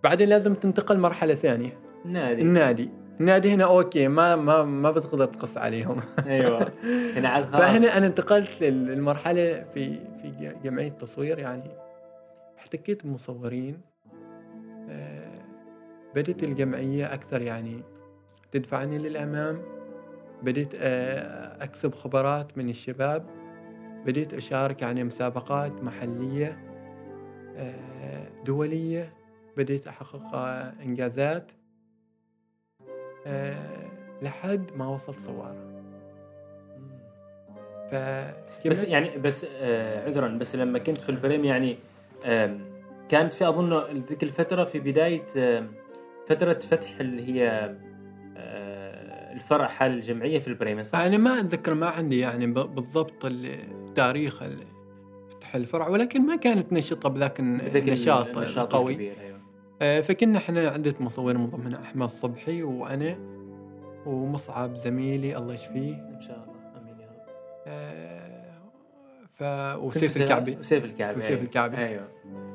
[0.03, 1.79] بعدين لازم تنتقل مرحلة ثانية.
[2.05, 2.89] النادي النادي
[3.19, 6.01] النادي هنا أوكي ما ما ما بتقدر تقص عليهم.
[6.27, 6.71] أيوه.
[7.15, 7.61] هنا عاد خلاص.
[7.61, 11.71] فهنا أنا انتقلت للمرحلة في في جمعية التصوير يعني.
[12.59, 13.81] احتكيت بمصورين.
[14.89, 15.41] آه،
[16.15, 17.83] بدت الجمعية أكثر يعني
[18.51, 19.61] تدفعني للأمام.
[20.43, 23.25] بديت آه، أكسب خبرات من الشباب.
[24.07, 26.57] بديت أشارك يعني مسابقات محلية
[27.55, 29.13] آه، دولية
[29.57, 30.35] بديت أحقق
[30.81, 31.51] إنجازات
[33.27, 33.87] آه،
[34.21, 35.67] لحد ما وصلت صوارة
[37.91, 37.95] ف
[38.67, 41.77] بس يعني بس آه عذرا بس لما كنت في البريم يعني
[42.25, 42.57] آه
[43.09, 45.67] كانت في أظن ذيك الفترة في بداية آه
[46.27, 47.75] فترة فتح اللي هي آه
[49.31, 54.43] الفرع حال الجمعية في البريم صح؟ أنا ما أتذكر ما عندي يعني بالضبط التاريخ
[55.29, 59.37] فتح الفرع ولكن ما كانت نشطة بذاك النشاط القوي أيوه.
[59.81, 63.17] آه، فكنا إحنا عدة مصورين من ضمنها أحمد صبحي وأنا
[64.05, 65.93] ومصعب زميلي الله يشفيه.
[65.93, 66.81] إن شاء الله.
[66.81, 67.19] آمين يا رب.
[67.67, 68.47] آه
[69.35, 69.43] ف
[69.83, 70.57] وسيف الكعبي.
[70.59, 71.77] وسيف الكعبي وسيف الكعبي.
[71.77, 72.07] أيوه.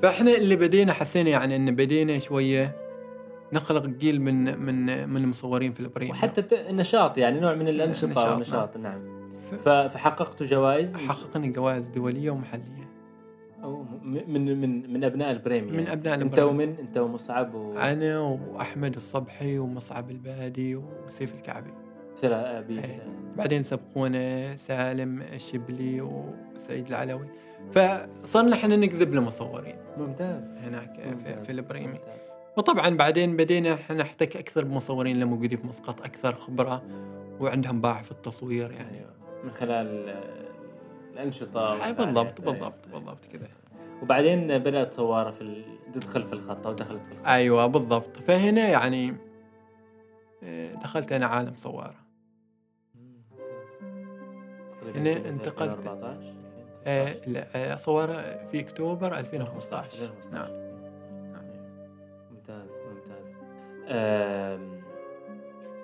[0.03, 2.77] فإحنا اللي بدينا حسينا يعني إن بدينا شوية
[3.53, 6.11] نخلق جيل من من من المصورين في البريم.
[6.11, 9.01] وحتى النشاط يعني نوع من الأنشطة والنشاط نعم,
[9.53, 9.89] نعم.
[9.89, 12.83] فحققتوا جوائز؟ حققنا جوائز دولية ومحلية.
[13.63, 15.93] أو من من من أبناء البريمي من يعني.
[15.93, 17.79] أبناء أنت ومن أنت ومصعب و...
[17.79, 21.71] أنا وأحمد الصبحي ومصعب البادي وسيف الكعبي.
[22.17, 23.03] ثلاثة
[23.37, 27.27] بعدين سبقونا سالم الشبلي وسعيد العلوي.
[27.73, 29.77] فصرنا إحنا نكذب لمصورين.
[29.99, 30.53] ممتاز.
[30.53, 31.39] هناك ممتاز.
[31.39, 32.22] في, في البريمي ممتاز.
[32.57, 36.83] وطبعا بعدين بدينا إحنا نحتك أكثر بمصورين اللي موجودين في مسقط أكثر خبرة
[37.41, 39.07] وعندهم باع في التصوير يعني.
[39.45, 40.15] من خلال
[41.13, 43.49] الأنشطة بالضبط بالضبط بالضبط كذا.
[44.03, 45.65] وبعدين بدأت صواره في ال...
[45.93, 47.27] تدخل في الخط أو دخلت في الخط.
[47.27, 48.17] أيوه بالضبط.
[48.17, 49.15] فهنا يعني
[50.43, 52.03] آه، دخلت أنا عالم صوارة.
[54.95, 55.79] هنا انتقلت.
[55.79, 56.35] 2014
[56.87, 60.62] آه لا صواره في أكتوبر 2015 2015 نعم نعم.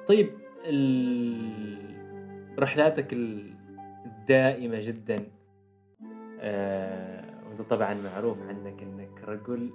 [0.07, 0.31] طيب
[2.59, 5.17] رحلاتك الدائمة جدا
[6.41, 9.71] آه وأنت طبعا معروف عنك إنك رجل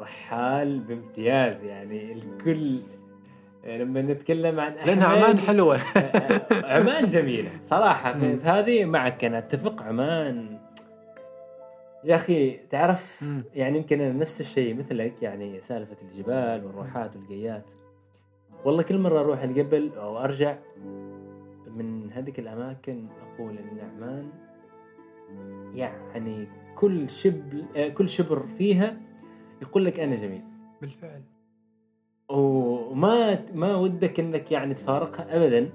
[0.00, 2.80] رحال بامتياز يعني الكل
[3.64, 5.76] آه، لما نتكلم عن لأن عمان حلوة.
[5.76, 8.12] آه، آه، عمان جميلة صراحة.
[8.42, 10.58] في هذه معك أنا أتفق عمان
[12.04, 13.24] يا أخي تعرف
[13.54, 17.70] يعني يمكن أنا نفس الشيء مثلك يعني سالفة الجبال والروحات والقيات.
[18.64, 20.58] والله كل مرة أروح الجبل أو أرجع
[21.66, 24.28] من هذيك الأماكن أقول إن عمان
[25.74, 28.96] يعني كل شبل آه، كل شبر فيها
[29.62, 30.42] يقول لك أنا جميل.
[30.80, 31.22] بالفعل.
[32.28, 35.70] وما ما ودك إنك يعني تفارقها ابدا.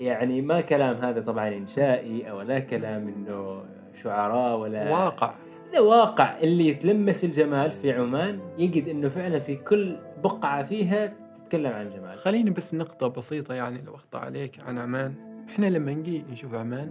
[0.00, 3.64] يعني ما كلام هذا طبعا إنشائي أو لا كلام إنه
[4.02, 5.34] شعراء ولا واقع.
[5.74, 11.72] هذا واقع اللي يتلمس الجمال في عمان يجد إنه فعلا في كل بقعة فيها تتكلم
[11.72, 12.18] عن الجمال.
[12.18, 15.14] خليني بس نقطة بسيطة يعني لو أخطأ عليك عن عمان.
[15.48, 16.90] إحنا لما نجي نشوف عمان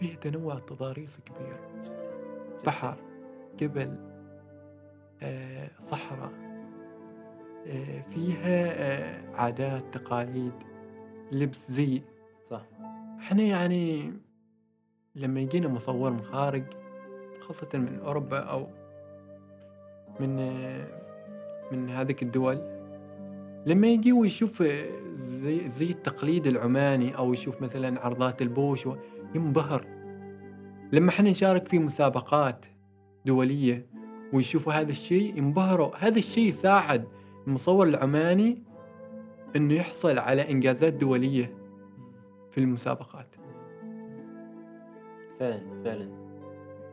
[0.00, 1.56] فيها تنوع تضاريس كبير
[2.66, 2.96] بحر
[3.58, 3.96] جبل
[5.22, 6.32] آه، صحراء
[7.66, 10.52] آه، فيها آه، عادات تقاليد
[11.32, 12.02] لبس زي
[12.42, 12.62] صح.
[13.18, 14.12] إحنا يعني
[15.14, 16.64] لما يجينا مصور من خارج
[17.44, 18.66] خاصة من أوروبا أو
[20.20, 20.36] من
[21.72, 22.58] من هذيك الدول
[23.66, 24.62] لما يجي ويشوف
[25.16, 28.88] زي, زي التقليد العماني أو يشوف مثلا عرضات البوش
[29.34, 29.86] ينبهر.
[30.92, 32.66] لما إحنا نشارك في مسابقات
[33.26, 33.86] دولية
[34.32, 35.96] ويشوفوا هذا الشيء ينبهروا.
[35.98, 37.04] هذا الشيء ساعد
[37.46, 38.62] المصور العماني
[39.56, 41.54] إنه يحصل على إنجازات دولية
[42.50, 43.26] في المسابقات.
[45.40, 46.23] فعلا فعلا.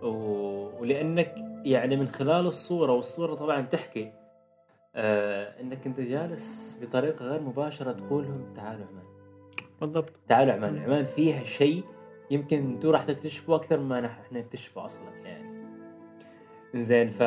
[0.02, 1.36] ولأنك
[1.66, 4.12] يعني من خلال الصورة والصورة طبعا تحكي
[4.96, 9.04] آه إنك أنت جالس بطريقة غير مباشرة تقول لهم تعالوا عمان
[9.82, 10.14] بالضبط.
[10.28, 11.84] تعالوا عمان عمان فيها شيء
[12.32, 15.66] يمكن أنتم راح تكتشفوا أكثر ما نحن نكتشفه أصلا يعني.
[16.74, 17.22] زين ف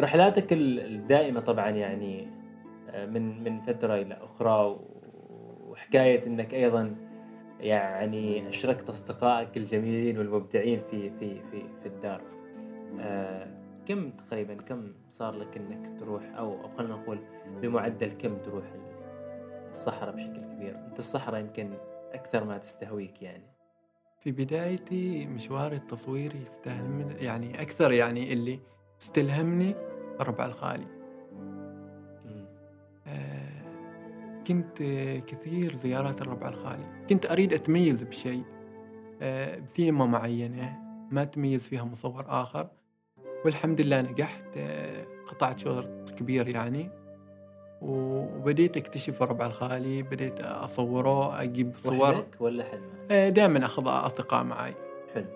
[0.00, 2.28] رحلاتك الدائمة طبعا يعني
[2.90, 4.78] آه، من من فترة إلى أخرى
[5.68, 6.96] وحكاية إنك أيضا
[7.60, 12.22] يعني أشركت أصدقائك الجميلين والمبدعين في في في في الدار.
[13.00, 13.48] آه،
[13.86, 17.18] كم تقريبا كم صار لك إنك تروح أو خلينا نقول
[17.62, 18.64] بمعدل كم تروح
[19.70, 21.70] الصحراء بشكل كبير؟ أنت الصحراء يمكن
[22.12, 23.56] أكثر ما تستهويك يعني.
[24.20, 28.60] في بدايتي مشواري التصويري يستاهل من يعني أكثر يعني اللي
[29.02, 29.74] استلهمني
[30.20, 30.86] الربع الخالي
[34.48, 34.82] كنت
[35.26, 36.84] كثير زيارات الربع الخالي.
[37.10, 38.42] كنت أريد أتميز بشيء
[39.22, 40.78] آه بثيمة معينة
[41.10, 42.68] ما تميز فيها مصور آخر.
[43.44, 46.90] والحمد لله نجحت آه قطعت شوط كبير يعني.
[47.82, 52.26] وبديت أكتشف الربع الخالي بديت أصوره أجيب صور.
[52.40, 52.80] ولا حد
[53.10, 54.74] آه، دائما أخذ أصدقاء معي.
[55.14, 55.26] حلو.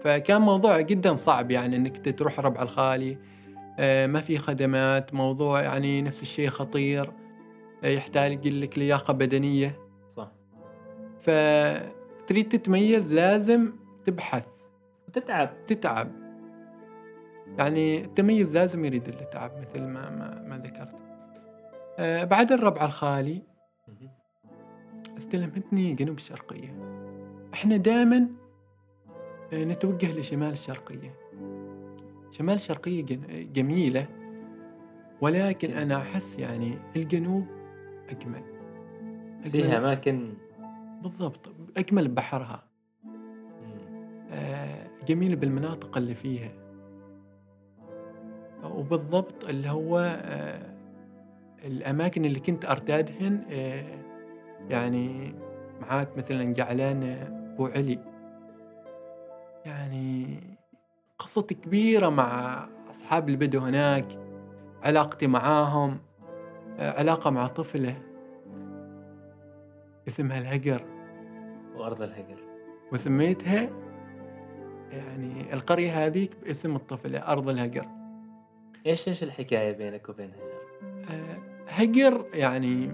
[0.00, 3.18] فكان موضوع جدا صعب يعني إنك تروح ربع الخالي.
[3.78, 7.04] آه، ما في خدمات موضوع يعني نفس الشيء خطير.
[7.04, 7.23] آه،
[7.84, 9.78] يحتاج لك لياقة بدنية.
[10.08, 10.32] صح.
[11.20, 13.72] فتريد تتميز لازم
[14.06, 14.46] تبحث.
[15.12, 16.10] تتعب تتعب.
[17.58, 20.94] يعني التميز لازم يريد التعب مثل ما ما, ما ذكرت.
[21.98, 23.42] آه، بعد الربع الخالي
[25.16, 26.74] استلمتني جنوب الشرقية.
[27.54, 28.28] إحنا دائما
[29.52, 31.14] نتوجه لشمال الشرقية.
[32.30, 33.02] شمال الشرقية
[33.52, 34.06] جميلة
[35.20, 37.46] ولكن أنا أحس يعني الجنوب
[38.10, 38.42] أجمل,
[39.40, 39.50] أجمل.
[39.50, 40.34] فيها أماكن.
[41.02, 41.52] بالضبط.
[41.76, 42.64] أجمل بحرها.
[44.30, 46.52] آه جميل بالمناطق اللي فيها.
[48.64, 50.74] وبالضبط اللي هو آه
[51.64, 53.98] الأماكن اللي كنت أرتادهن آه
[54.68, 55.34] يعني
[55.80, 57.28] معاك مثلا جعلان
[57.58, 57.98] بو علي.
[59.64, 60.40] يعني
[61.18, 64.18] قصة كبيرة مع أصحاب البدو هناك
[64.82, 65.98] علاقتي معاهم.
[66.78, 67.96] علاقة مع طفلة.
[70.08, 70.84] اسمها الهجر.
[71.76, 72.38] وأرض الهجر.
[72.92, 73.70] وسميتها
[74.92, 77.86] يعني القرية هذيك باسم الطفلة أرض الهجر.
[78.86, 80.54] إيش إيش الحكاية بينك وبين هجر؟
[81.10, 82.90] آه، هجر يعني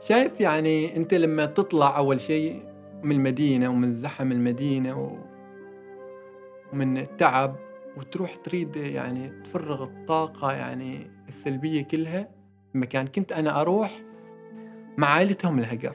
[0.00, 2.62] شايف يعني أنت لما تطلع أول شيء
[3.02, 5.18] من المدينة ومن زحم المدينة و...
[6.72, 7.56] ومن التعب
[7.96, 12.28] وتروح تريد يعني تفرغ الطاقة يعني السلبية كلها
[12.74, 13.06] مكان.
[13.06, 14.02] كنت أنا أروح
[14.96, 15.94] مع عائلتهم الهجر.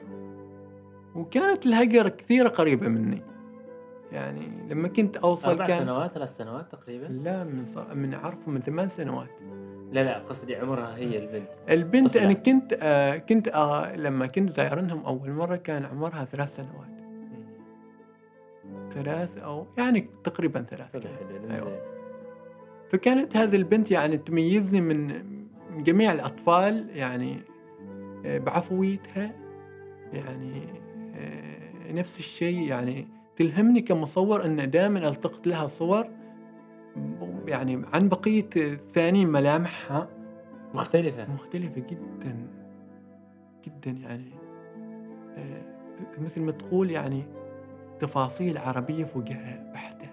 [1.14, 3.22] وكانت الهجر كثير قريبة مني.
[4.12, 8.50] يعني لما كنت أوصل أربع كان سنوات ثلاث سنوات تقريبا؟ لا من صار من أعرفه
[8.50, 9.30] من ثمان سنوات.
[9.92, 11.48] لا لا قصدي عمرها هي البنت.
[11.70, 12.24] البنت طفلة.
[12.24, 16.92] أنا كنت آه كنت آه لما كنت زايرنهم أول مرة كان عمرها ثلاث سنوات.
[18.94, 21.06] ثلاث أو يعني تقريبا ثلاث
[21.50, 22.01] أيوة.
[22.92, 25.22] فكانت هذه البنت يعني تميزني من
[25.78, 27.38] جميع الأطفال يعني
[28.26, 29.32] آه، بعفويتها
[30.12, 30.62] يعني
[31.16, 36.06] آه، نفس الشيء يعني تلهمني كمصور أن دائما ألتقط لها صور
[37.46, 40.08] يعني عن بقية الثانيين ملامحها.
[40.74, 41.32] مختلفة.
[41.34, 42.46] مختلفة جدا
[43.66, 44.30] جدا يعني
[45.36, 45.62] آه،
[46.18, 47.24] مثل ما تقول يعني
[48.00, 50.11] تفاصيل عربية في وجهها بحتة.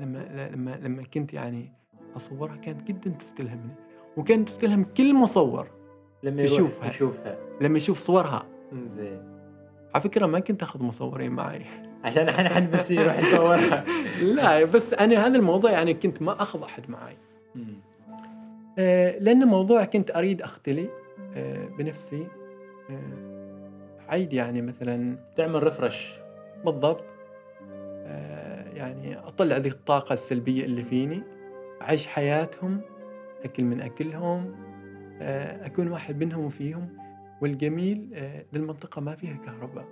[0.00, 1.72] لما لما لما كنت يعني
[2.16, 3.74] أصورها كانت جدا تستلهمني
[4.16, 5.68] وكانت تستلهم كل مصور
[6.22, 6.88] لما يشوفها.
[6.88, 7.36] يشوفها.
[7.60, 8.46] لما يشوف صورها.
[8.72, 9.22] زين
[9.94, 11.64] على فكرة ما كنت أخذ مصورين معي.
[12.04, 13.84] عشان إحنا حد بس يروح يصورها.
[14.36, 17.16] لا بس أنا هذا الموضوع يعني كنت ما أخذ أحد معي.
[18.78, 20.88] آه، لأن موضوع كنت أريد أختلي
[21.36, 22.26] آه، بنفسي.
[22.90, 23.64] آه،
[24.08, 25.16] عيد يعني مثلا.
[25.36, 26.14] تعمل ريفرش
[26.64, 27.04] بالضبط.
[28.06, 31.22] آه، يعني اطلع ذي الطاقة السلبية اللي فيني
[31.82, 32.80] أعيش حياتهم
[33.44, 34.54] أكل من أكلهم
[35.20, 36.88] آه، أكون واحد منهم وفيهم.
[37.40, 39.84] والجميل آه، ذي المنطقة ما فيها كهرباء.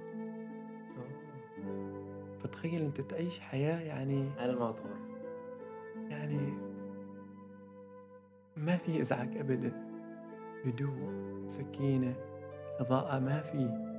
[2.43, 4.97] فتخيل أنت تعيش حياة يعني على الموتور.
[6.09, 6.53] يعني
[8.57, 9.72] ما في إزعاج ابدا.
[10.64, 11.12] هدوء
[11.49, 12.14] سكينة
[12.78, 13.93] اضاءه ما في.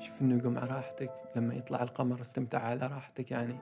[0.00, 3.56] شوف النجوم على راحتك لما يطلع القمر استمتع على راحتك يعني.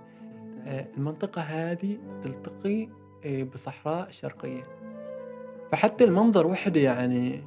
[0.67, 2.89] آه، المنطقة هذه تلتقي
[3.25, 4.63] آه، بصحراء شرقية.
[5.73, 7.45] فحتى المنظر وحده يعني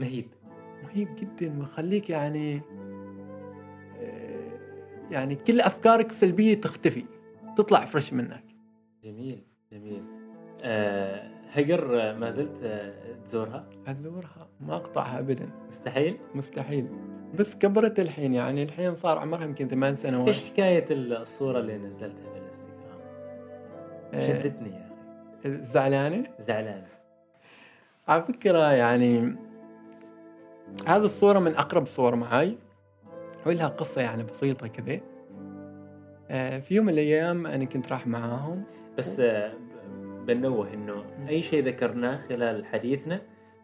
[0.00, 0.28] مهيب.
[0.84, 2.60] مهيب جدا ويخليك يعني
[4.00, 4.58] آه،
[5.10, 7.04] يعني كل أفكارك السلبيه تختفي
[7.56, 8.44] تطلع فريش منك.
[9.04, 9.42] جميل
[9.72, 10.02] جميل.
[11.52, 12.58] هجر ما زلت
[13.24, 14.48] تزورها؟ أزورها.
[14.60, 15.50] ما أقطعها ابدا.
[15.68, 16.88] مستحيل؟ مستحيل.
[17.34, 20.28] بس كبرت الحين يعني الحين صار عمرها يمكن ثمان سنوات.
[20.28, 23.00] إيش حكاية الصورة اللي نزلتها في الإنستغرام؟
[24.14, 24.90] آه، شدتني يا
[25.40, 26.24] أخي زعلانة.
[26.38, 26.82] زعلان
[28.08, 29.36] على فكرة يعني
[30.86, 32.58] هذه الصورة من أقرب الصور معي
[33.46, 35.00] ولها قصة يعني بسيطة كذا
[36.30, 38.62] آه، في يوم من الأيام أنا كنت راح معاهم.
[38.98, 39.52] بس آه
[40.26, 43.20] بنوه إنه أي شيء ذكرناه خلال حديثنا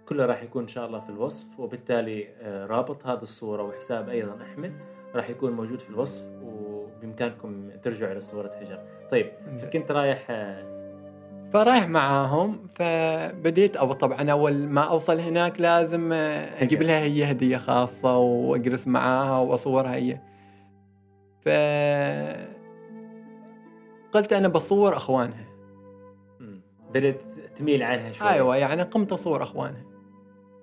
[0.09, 4.39] كله راح يكون إن شاء الله في الوصف وبالتالي آه رابط هذه الصورة وحساب أيضا
[4.43, 4.73] أحمد
[5.15, 8.79] راح يكون موجود في الوصف وبإمكانكم ترجعوا إلى صورة هجر
[9.11, 9.27] طيب
[9.73, 10.73] كنت رايح آه
[11.53, 17.57] فرايح معاهم فبديت أو طبعا أول ما أوصل هناك لازم آه، أجيب لها هي هدية
[17.57, 20.19] خاصة وأجلس معاها وأصورها هي.
[21.41, 21.49] ف
[24.13, 25.45] قلت أنا بصور أخوانها.
[26.41, 26.61] مم.
[26.95, 27.23] بدأت
[27.57, 28.29] تميل عنها شوي.
[28.29, 29.92] أيوه يعني قمت أصور أخوانها.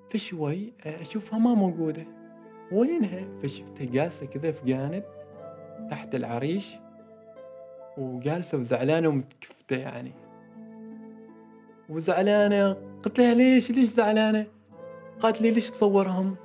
[0.10, 2.06] فشوي آه، أشوفها ما موجودة.
[2.72, 5.04] وينها؟ فشفتها جالسة كذا في جانب
[5.92, 6.76] تحت العريش
[7.98, 10.12] وجالسة وزعلانة ومتكفتة يعني.
[11.90, 14.46] وزعلانة قلت لها ليش ليش زعلانة؟
[15.20, 16.36] قالت لي ليش تصورهم؟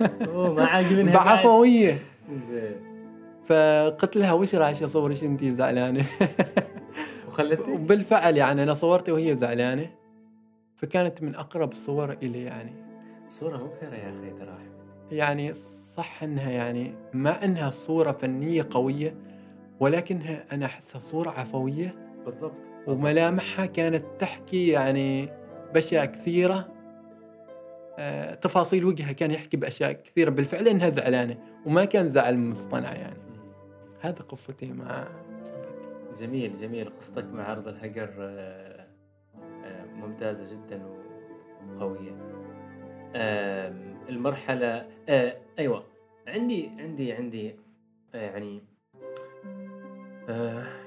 [0.28, 1.26] أوه ما عاجبنها بعد.
[1.26, 1.98] بعفوية.
[2.50, 2.76] زين.
[3.46, 6.06] فقلت لها وش رايك اصورك انت زعلانة؟
[7.28, 9.90] وخلتك؟ وبالفعل يعني أنا صورتها وهي زعلانة.
[10.76, 12.87] فكانت من أقرب الصور إلي يعني.
[13.28, 15.12] صورة مبهرة يا أخي ترى أحمد.
[15.12, 15.52] يعني
[15.96, 19.14] صح إنها يعني ما إنها صورة فنية قوية
[19.80, 21.94] ولكنها أنا أحسها صورة عفوية.
[22.24, 22.52] بالضبط.
[22.86, 25.28] وملامحها كانت تحكي يعني
[25.74, 26.68] بأشياء كثيرة.
[28.00, 33.18] آه، تفاصيل وجهها كان يحكي بأشياء كثيرة بالفعل إنها زعلانة وما كان زعل مصطنع يعني.
[34.00, 35.08] هذه قصتي مع
[36.20, 36.90] جميل جميل.
[36.96, 38.86] قصتك مع عرض الهجر آه،
[39.64, 40.82] آه، ممتازة جدا
[41.76, 42.37] وقوية.
[45.08, 45.84] آه، أيوة.
[46.26, 47.56] عندي عندي عندي
[48.14, 48.62] يعني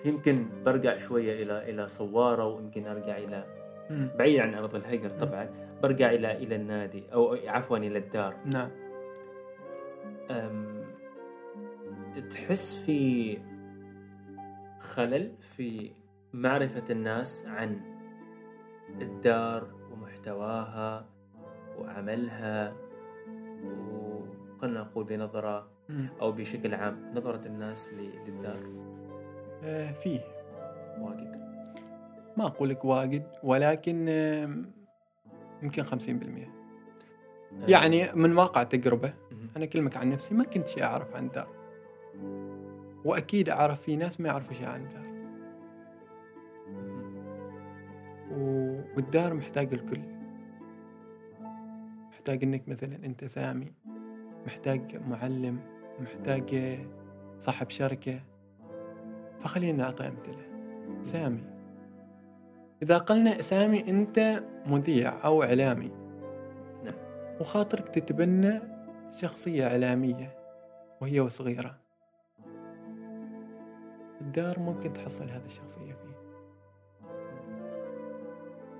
[0.05, 3.45] يمكن برجع شوية إلى إلى صوارة ويمكن أرجع إلى
[3.89, 4.09] مم.
[4.19, 5.49] بعيد عن أرض الهجر طبعا
[5.83, 8.35] برجع إلى إلى النادي أو عفوا إلى الدار.
[8.45, 8.69] نعم.
[12.29, 13.37] تحس في
[14.79, 15.91] خلل في
[16.33, 17.81] معرفة الناس عن
[19.01, 21.05] الدار ومحتواها
[21.79, 22.73] وعملها
[23.91, 25.67] وقلنا نقول بنظرة.
[26.21, 27.89] أو بشكل عام نظرة الناس
[28.27, 28.59] للدار.
[29.63, 30.19] آه، فيه.
[30.99, 31.41] واجد.
[32.37, 34.07] ما أقول لك واجد ولكن
[35.63, 36.49] يمكن 50% أه،
[37.67, 39.47] يعني من واقع تجربة مهم.
[39.55, 41.47] أنا أكلمك عن نفسي ما كنت شيء أعرف عن الدار
[43.05, 44.85] وأكيد أعرف في ناس ما يعرفوا شيء عن.
[48.31, 50.01] و- والدار محتاج الكل.
[52.21, 53.73] محتاج إنك مثلا أنت سامي
[54.45, 55.59] محتاج معلم
[55.99, 56.79] محتاج
[57.39, 58.19] صاحب شركة.
[59.39, 60.43] فخلينا نعطي أمثلة.
[61.01, 61.43] سامي.
[62.83, 65.91] إذا قلنا سامي أنت مذيع أو إعلامي
[66.83, 66.99] نعم.
[67.39, 68.59] وخاطرك تتبنى
[69.11, 70.37] شخصية إعلامية
[71.01, 71.77] وهي وصغيرة
[74.21, 76.15] الدار ممكن تحصل هذه الشخصية فيه.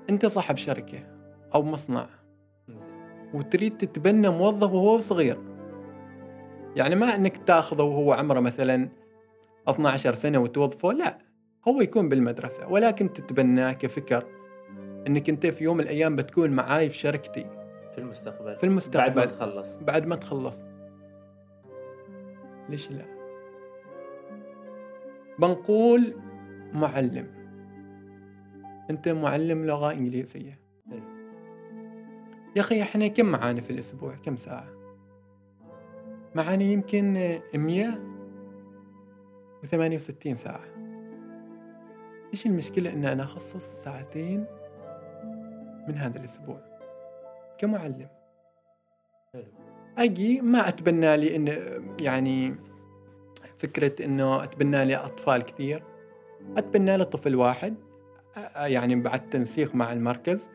[0.09, 1.03] أنت صاحب شركة
[1.55, 2.20] أو مصنع.
[3.34, 5.38] وتريد تتبنى موظف وهو صغير.
[6.75, 8.89] يعني ما إنك تأخذه وهو عمره مثلا
[9.67, 11.17] 12 سنة وتوظفه لا.
[11.67, 14.25] هو يكون بالمدرسة ولكن تتبناه كفكر
[15.07, 17.45] إنك أنت في يوم من الأيام بتكون معاي في شركتي.
[17.91, 18.55] في المستقبل.
[18.55, 19.05] في المستقبل.
[19.05, 19.77] بعد ما تخلص.
[19.77, 20.59] بعد ما تخلص.
[22.69, 23.05] ليش لا؟
[25.39, 26.15] بنقول
[26.73, 27.27] معلم.
[28.89, 30.61] أنت معلم لغة إنجليزية.
[32.56, 34.68] يا أخي إحنا كم معانا في الأسبوع؟ كم ساعة؟
[36.36, 40.64] معانا يمكن 168 ساعة.
[42.34, 44.45] إيش المشكلة إن أنا أخصص ساعتين
[45.88, 46.62] من هذا الأسبوع؟
[47.58, 48.08] كمعلم.
[49.97, 51.47] أجي ما أتبنى لي إن
[51.99, 52.56] يعني
[53.58, 55.84] فكرة إنه أتبنى لي أطفال كثير.
[56.58, 57.76] أتبنى لي طفل واحد
[58.56, 60.47] يعني بعد تنسيق مع المركز.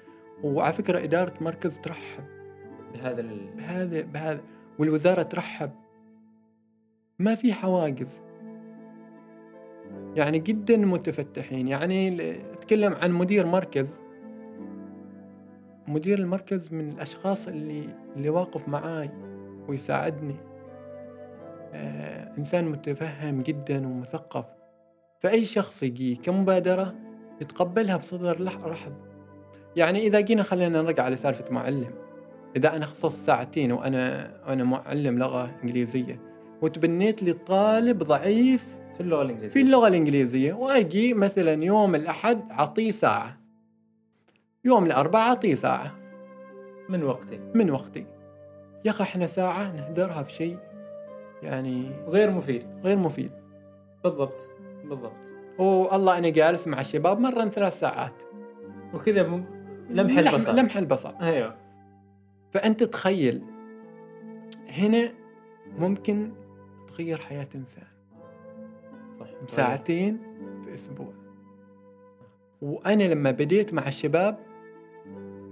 [0.46, 2.24] وعلى فكرة إدارة مركز ترحب
[2.94, 3.50] بهذا ال...
[3.56, 4.40] بهذا بهذا
[4.78, 5.70] والوزارة ترحب.
[7.18, 8.20] ما في حواجز.
[10.16, 11.68] يعني جدا متفتحين.
[11.68, 13.94] يعني أتكلم عن مدير مركز.
[15.88, 19.10] مدير المركز من الأشخاص اللي اللي واقف معاي
[19.68, 20.36] ويساعدني.
[21.72, 24.46] آه إنسان متفهم جدا ومثقف.
[25.20, 26.94] فأي شخص يجي كمبادرة
[27.40, 29.05] يتقبلها بصدر رحب.
[29.76, 31.90] يعني إذا جينا خلينا نرجع على سالفة معلم.
[32.56, 36.20] إذا أنا خصصت ساعتين وأنا أنا معلم لغة إنجليزية
[36.62, 39.54] وتبنيت لي طالب ضعيف في اللغة الإنجليزية.
[39.54, 43.36] في اللغة الإنجليزية وأجي مثلا يوم الأحد أعطيه ساعة.
[44.64, 45.94] يوم الأربعاء أعطيه ساعة.
[46.88, 47.40] من وقتي.
[47.54, 48.06] من وقتي.
[48.84, 50.58] يا أخي إحنا ساعة نهدرها في شيء
[51.42, 52.66] يعني غير مفيد.
[52.84, 53.30] غير مفيد.
[54.04, 54.50] بالضبط.
[54.84, 55.12] بالضبط.
[55.58, 58.12] والله أنا جالس مع الشباب مرة ثلاث ساعات.
[58.94, 59.55] وكذا.
[59.90, 60.52] لمح البصر.
[60.52, 61.14] لمح البصر.
[61.20, 61.56] أيوه.
[62.52, 63.42] فأنت تخيل
[64.68, 65.12] هنا
[65.78, 66.32] ممكن
[66.88, 67.86] تغير حياة إنسان.
[69.20, 70.18] صح بساعتين
[70.64, 71.12] في أسبوع.
[72.62, 74.38] وأنا لما بديت مع الشباب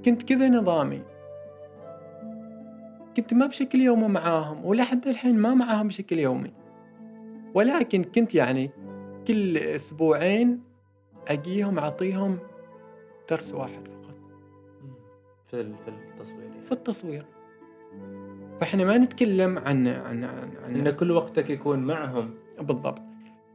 [0.05, 1.03] كنت كذا نظامي.
[3.17, 6.53] كنت ما بشكل يومي معاهم ولحد الحين ما معاهم بشكل يومي.
[7.55, 8.71] ولكن كنت يعني
[9.27, 10.63] كل أسبوعين
[11.29, 12.39] أجيهم أعطيهم
[13.31, 14.04] درس واحد فقط.
[15.51, 17.25] في في التصوير في التصوير.
[18.61, 22.35] فإحنا ما نتكلم عن عن عن, عن إن كل وقتك يكون معهم.
[22.61, 23.03] بالضبط.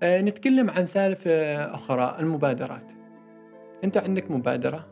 [0.04, 1.32] آه، نتكلم عن سالفة
[1.76, 2.92] أخرى المبادرات.
[3.84, 4.86] أنت عندك مبادرة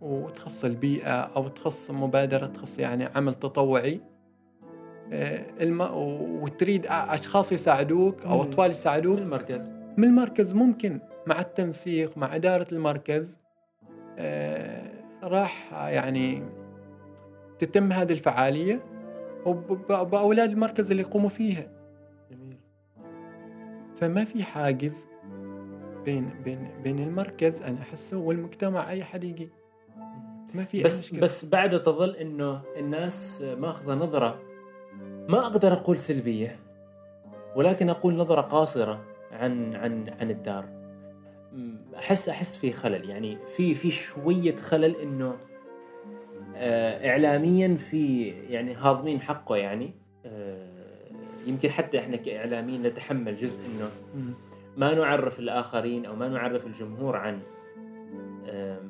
[0.00, 4.00] وتخص البيئة أو تخص مبادرة تخص يعني عمل تطوعي.
[5.12, 5.80] آه، الم...
[6.42, 8.40] وتريد أشخاص يساعدوك أو مم.
[8.40, 9.72] أطفال من يساعدوك المركز.
[9.96, 13.36] من المركز ممكن مع التنسيق مع إدارة المركز.
[14.18, 16.42] آه، راح يعني
[17.58, 18.80] تتم هذه الفعالية
[19.46, 21.66] وب- بأولاد المركز اللي يقوموا فيها.
[22.30, 22.56] جميل.
[23.96, 25.06] فما في حاجز
[26.04, 29.48] بين بين بين المركز أنا أحسه والمجتمع أي حد يجي.
[30.54, 31.20] ما في بس مشكلة.
[31.20, 34.38] بس بعده تظل إنه الناس ماخذة نظرة.
[35.28, 36.56] ما أقدر أقول سلبية
[37.56, 40.64] ولكن أقول نظرة قاصرة عن عن عن الدار.
[41.98, 45.36] احس أحس في خلل يعني في في شوية خلل إنه
[46.56, 49.94] آه، اعلاميا في يعني هاضمين حقه يعني
[50.26, 50.72] آه،
[51.46, 53.90] يمكن حتى إحنا كإعلاميين نتحمل جزء إنه.
[54.76, 57.40] ما نعرف الآخرين أو ما نعرف الجمهور عن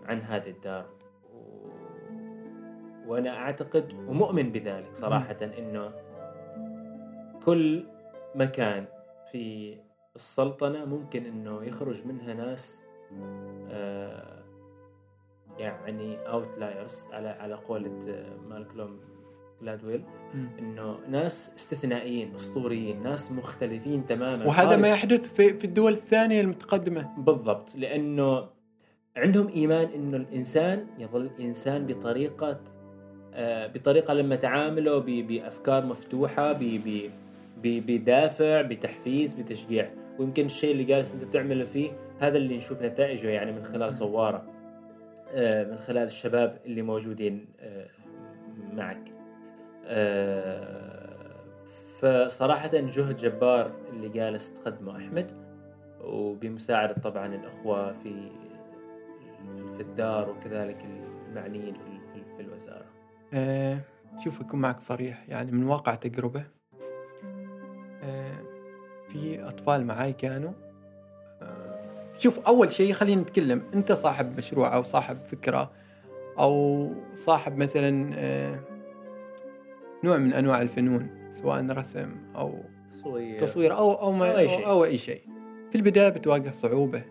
[0.08, 0.86] عن هذه الدار
[1.34, 1.68] و-
[3.06, 5.92] وأنا أعتقد ومؤمن بذلك صراحة أنه
[7.44, 7.84] كل
[8.34, 8.84] مكان
[9.32, 9.74] في
[10.16, 12.80] السلطنة ممكن أنه يخرج منها ناس
[13.70, 14.42] آه،
[15.58, 19.00] يعني اوتلايرز على على قولة آه، مالكلوم
[19.62, 20.04] جلادويل.
[20.58, 24.46] إنه ناس استثنائيين أسطوريين ناس مختلفين تماما.
[24.46, 27.08] وهذا ما يحدث في في الدول الثانية المتقدمة.
[27.18, 28.48] بالضبط لأنه
[29.16, 32.60] عندهم إيمان إنه الإنسان يظل إنسان بطريقة
[33.34, 35.84] آه، بطريقة لما تعامله بأفكار
[36.52, 37.10] ب- ب-
[37.64, 39.88] بدافع بتحفيز بتشجيع.
[40.18, 41.90] ويمكن الشيء اللي جالس أنت تعمله فيه
[42.20, 44.42] هذا اللي نشوف نتائجه يعني من خلال صواره
[45.34, 47.88] آه، من خلال الشباب اللي موجودين آه،
[48.72, 49.12] معك.
[49.84, 51.12] آه،
[52.00, 55.30] فصراحة جهد جبار اللي جالس تقدمه أحمد
[56.00, 58.30] وبمساعدة طبعا الأخوة في
[59.76, 60.84] في الدار وكذلك
[61.28, 61.74] المعنيين
[62.36, 62.84] في الوزارة.
[63.34, 63.78] آه
[64.24, 66.44] شوف أكون معك صريح يعني من واقع تجربة
[69.12, 70.52] في أطفال معاي كانوا.
[72.18, 73.62] شوف أول شيء خلينا نتكلم.
[73.74, 75.70] أنت صاحب مشروع أو صاحب فكرة
[76.38, 78.60] أو صاحب مثلا آه
[80.04, 82.58] نوع من أنواع الفنون سواء رسم أو
[82.92, 83.40] تصوير.
[83.40, 84.66] تصوير أو أو ما أو أي شيء.
[84.66, 85.22] أو أي شيء.
[85.70, 87.02] في البداية بتواجه صعوبة.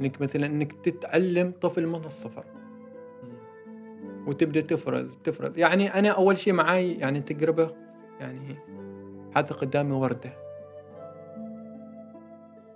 [0.00, 2.44] إنك مثلا إنك تتعلم طفل من الصفر.
[4.26, 5.58] وتبدأ تفرز تفرز.
[5.58, 7.70] يعني أنا أول شيء معاي يعني تجربة
[8.20, 8.56] يعني
[9.34, 10.45] حاطه قدامي وردة.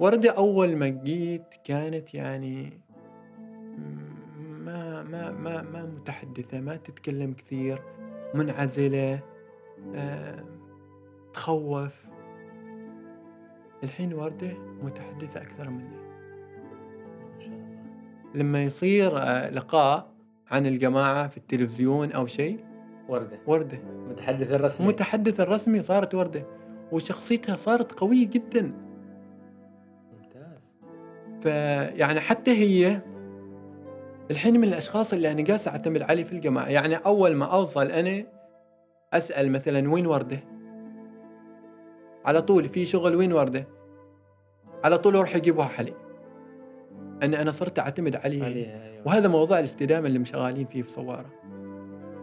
[0.00, 2.80] وردة أول ما جيت كانت يعني
[4.40, 7.82] ما ما ما ما متحدثة ما تتكلم كثير
[8.34, 9.20] منعزلة
[9.94, 10.44] آه،
[11.32, 12.06] تخوف.
[13.84, 14.52] الحين وردة
[14.82, 15.84] متحدثة أكثر مني.
[15.84, 17.80] ما شاء الله.
[18.34, 20.10] لما يصير آه، لقاء
[20.50, 22.64] عن الجماعة في التلفزيون أو شيء
[23.08, 23.78] وردة وردة
[24.10, 24.86] متحدث الرسمي.
[24.86, 26.46] المتحدث الرسمي صارت وردة
[26.92, 28.89] وشخصيتها صارت قوية جدا.
[31.42, 33.00] فيعني حتى هي
[34.30, 36.66] الحين من الأشخاص اللي أنا قاعد أعتمد عليه في الجماعة.
[36.66, 38.26] يعني أول ما أوصل أنا
[39.12, 40.40] أسأل مثلا وين وردة؟
[42.24, 43.66] على طول في شغل وين وردة؟
[44.84, 45.94] على طول أروح اجيبها حلي
[47.22, 48.44] أنا أنا صرت أعتمد عليه.
[48.44, 49.06] عليها أيوه.
[49.06, 51.30] وهذا موضوع الاستدامة اللي مشغالين فيه في صوارة.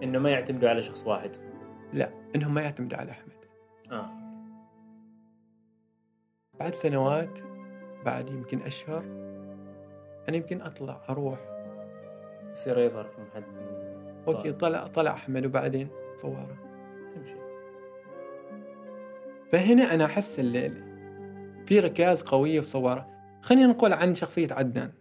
[0.04, 1.32] إنه ما يعتمدوا على شخص واحد.
[1.94, 3.34] لا إنهم ما يعتمدوا على أحمد.
[3.92, 4.10] آه.
[6.60, 7.40] بعد سنوات
[8.06, 9.04] بعد يمكن أشهر
[10.30, 11.40] أنا يمكن أطلع أروح.
[12.52, 13.44] يصير يظهر في محد
[14.28, 15.88] أوكي طلع طلع أحمد وبعدين
[16.22, 16.56] صواره
[17.16, 17.36] تمشي.
[19.52, 20.84] فهنا أنا أحس الليل
[21.66, 23.08] في ركائز قويه في صواره
[23.42, 24.92] خلينا نقول عن شخصية عدنان.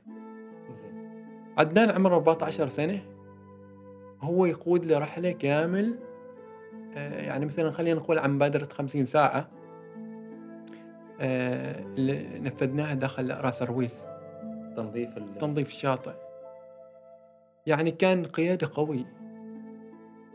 [0.74, 1.24] زين.
[1.59, 3.01] عدنان عمره 14 سنة.
[4.20, 5.98] هو يقود لرحلة كامل
[6.97, 9.39] آه، يعني مثلا خلينا نقول عن مبادره 50 ساعة.
[9.39, 9.47] آه،
[11.20, 14.05] اللي نفذناها داخل راس الرويس.
[14.76, 15.38] تنظيف ال...
[15.38, 16.12] تنظيف الشاطئ.
[17.66, 19.06] يعني كان قيادة قوي.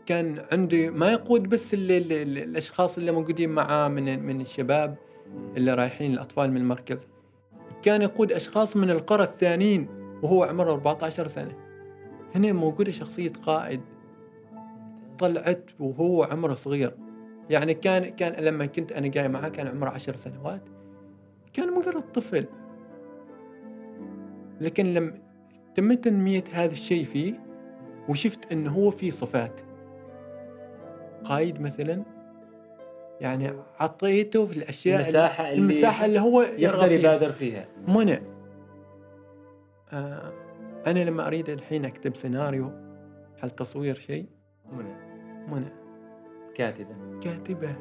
[0.06, 4.96] كان عندي ما يقود بس اللي اللي اللي الأشخاص اللي موجودين معاه من من الشباب
[5.56, 7.06] اللي رايحين الأطفال من المركز.
[7.82, 9.88] كان يقود أشخاص من القرى الثانيين
[10.22, 11.56] وهو عمره 14 سنة.
[12.34, 13.80] هنا موجودة شخصية قائد.
[15.18, 16.94] طلعت وهو عمره صغير.
[17.52, 20.62] يعني كان كان لما كنت أنا جاي معاه كان عمره عشر سنوات.
[21.52, 22.46] كان مجرد طفل.
[24.60, 25.18] لكن لما
[25.74, 27.34] تم تنمية هذا الشيء فيه
[28.08, 29.60] وشفت انه هو فيه صفات.
[31.24, 32.02] قايد مثلا
[33.20, 36.92] يعني عطيته في الأشياء المساحة اللي المساحة اللي هو يقدر.
[36.92, 37.64] يبادر فيها.
[37.88, 38.18] منع.
[39.92, 40.32] آه
[40.86, 42.72] أنا لما أريد الحين أكتب سيناريو
[43.40, 44.26] حل تصوير شيء؟
[44.72, 44.94] منى
[45.48, 45.81] منع.
[46.54, 47.20] كاتبة.
[47.22, 47.74] كاتبة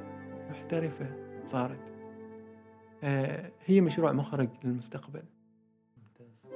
[0.50, 1.06] محترفة
[1.46, 1.80] صارت.
[3.04, 5.24] آه هي مشروع مخرج للمستقبل.
[5.98, 6.48] ممتاز.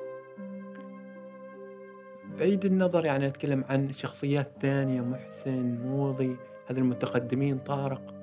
[2.40, 6.36] بعيد النظر يعني أتكلم عن شخصيات ثانية محسن موضي
[6.68, 8.14] هذا المتقدمين طارق.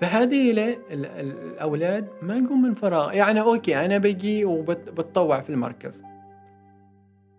[0.00, 3.12] فهذه ال- ال- ال- الأولاد ما يقوم من فراغ.
[3.14, 6.02] يعني أوكي أنا بجي وبتطوع في المركز.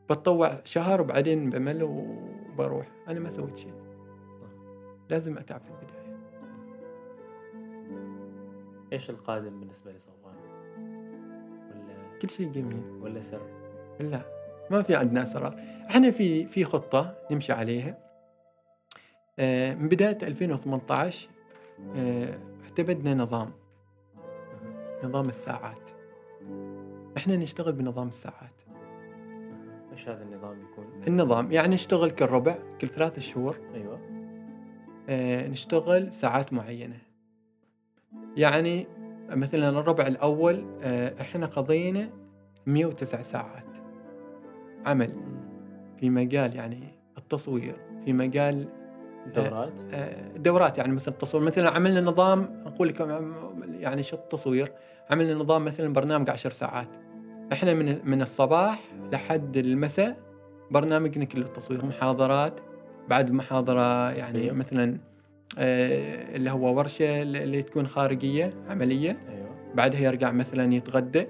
[0.10, 2.88] بتطوع شهر وبعدين بمل وبروح.
[3.08, 3.74] أنا ما سويت شيء.
[5.12, 6.18] لازم أتعب في البداية.
[8.94, 10.36] إيش القادم بالنسبة لصوان؟
[11.72, 12.84] ولا كل شيء جميل.
[13.02, 13.42] ولا سر؟
[14.00, 14.22] لا
[14.72, 15.60] ما في عندنا اسرار
[15.90, 17.98] إحنا في في خطة نمشي عليها.
[19.40, 21.30] آه، من بداية 2018
[21.96, 23.52] آه، اعتمدنا نظام.
[25.04, 25.90] نظام الساعات.
[27.18, 28.62] إحنا نشتغل بنظام الساعات.
[29.92, 33.58] إيش هذا النظام يكون؟ النظام يعني نشتغل كل ربع كل ثلاث شهور.
[33.74, 34.21] أيوه.
[35.48, 36.98] نشتغل ساعات معينة.
[38.38, 38.88] يعني
[39.30, 42.10] مثلا الربع الأول آه، إحنا قضينا
[42.66, 43.66] 109 ساعات
[44.86, 45.14] عمل
[46.00, 46.84] في مجال يعني
[47.18, 47.76] التصوير
[48.06, 48.68] في مجال
[49.36, 51.44] دورات؟ آه، دورات يعني مثل التصوير.
[51.44, 53.34] مثلا عملنا نظام أقول لكم
[53.80, 54.72] يعني شو التصوير.
[55.10, 56.88] عملنا نظام مثلا برنامج عشر ساعات.
[57.54, 58.80] إحنا من من الصباح
[59.12, 60.18] لحد المساء
[60.72, 62.60] برنامجنا كله تصوير محاضرات
[63.10, 64.54] بعد المحاضرة يعني تصوير.
[64.54, 64.98] مثلا
[65.58, 69.18] آه، اللي هو ورشة اللي تكون خارجية عملية.
[69.30, 69.50] أيوه.
[69.76, 71.28] بعدها يرجع مثلا يتغدى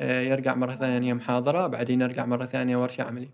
[0.00, 3.30] آه، يرجع مرة ثانية محاضرة بعدين يرجع مرة ثانية ورشة عملية.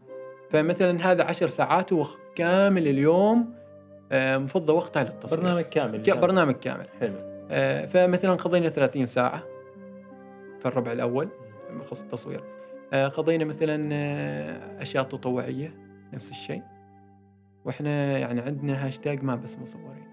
[0.51, 1.91] فمثلا هذا عشر ساعات
[2.35, 3.55] كامل اليوم
[4.13, 5.41] آه، مفضى وقتها للتصوير.
[5.41, 6.87] برنامج كامل ك- برنامج كامل.
[7.01, 7.15] حلو.
[7.51, 9.43] آه، فمثلا قضينا 30 ساعة
[10.61, 11.29] في الربع الأول
[11.81, 12.41] بخصوص التصوير.
[12.93, 13.77] آه، قضينا مثلا
[14.83, 15.75] أشياء تطوعية
[16.13, 16.63] نفس الشيء.
[17.65, 20.07] وإحنا يعني عندنا هاشتاج ما بس مصورين.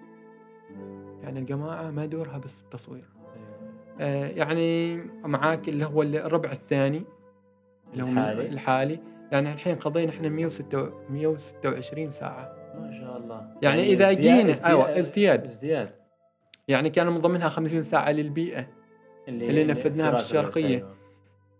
[1.23, 3.03] يعني الجماعة ما دورها بس التصوير
[3.35, 3.71] أيوة.
[3.99, 7.03] آه، يعني معاك اللي هو الربع الثاني
[7.93, 8.47] اللي هو الحالي.
[8.49, 8.99] الحالي.
[9.31, 12.53] يعني الحين قضينا إحنا 106 126 ساعة.
[12.79, 13.47] ما شاء الله.
[13.61, 15.45] يعني إذا ازدياد- جينا- ازدياد- أيوة، ازدياد.
[15.45, 15.89] ازدياد.
[16.67, 18.67] يعني كان من ضمنها 50 ساعة للبيئة.
[19.27, 20.85] اللي نفذناها في الشرقية.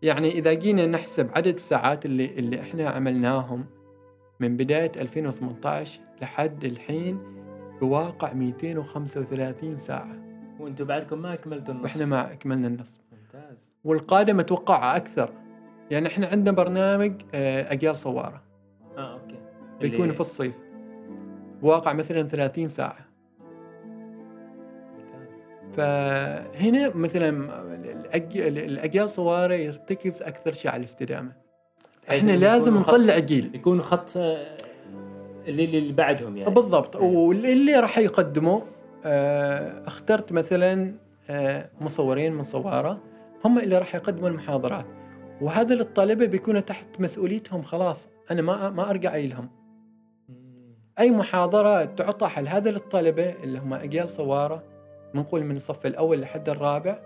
[0.01, 3.65] يعني إذا جينا نحسب عدد الساعات اللي اللي إحنا عملناهم
[4.39, 7.19] من بداية 2018 لحد الحين
[7.81, 10.15] بواقع 235 ساعة.
[10.59, 11.83] وأنتم بعدكم ما أكملتوا النص.
[11.91, 13.73] وإحنا ما أكملنا النصف ممتاز.
[13.83, 15.29] والقادم أتوقع أكثر.
[15.91, 18.41] يعني إحنا عندنا برنامج آه، أجيال صوارة.
[18.97, 19.35] آه أوكي.
[19.81, 20.53] بيكون اللي- في الصيف.
[21.61, 22.97] بواقع مثلا 30 ساعة.
[24.97, 25.47] ممتاز.
[25.77, 27.29] فهنا مثلا
[28.47, 31.31] الأجيال صوارة يرتكز أكثر شيء على الاستدامة.
[32.11, 34.57] إحنا لازم نطلع جيل يكون خط آه،
[35.47, 36.53] اللي اللي بعدهم يعني.
[36.53, 36.95] بالضبط.
[36.95, 37.03] إيه.
[37.03, 38.61] واللي راح يقدموا
[39.05, 40.93] آه، اخترت مثلا
[41.29, 42.99] آه، مصورين من صوارة
[43.45, 44.85] هم اللي راح يقدموا المحاضرات.
[45.41, 49.49] وهذا الطلبة بيكونوا تحت مسؤوليتهم خلاص أنا ما ما أرجع لهم.
[50.29, 50.35] مم.
[50.99, 52.47] أي محاضرة تعطى حل.
[52.47, 54.63] هذا للطلبة اللي هم أجيال صوارة
[55.13, 56.99] بنقول من الصف الأول لحد الرابع.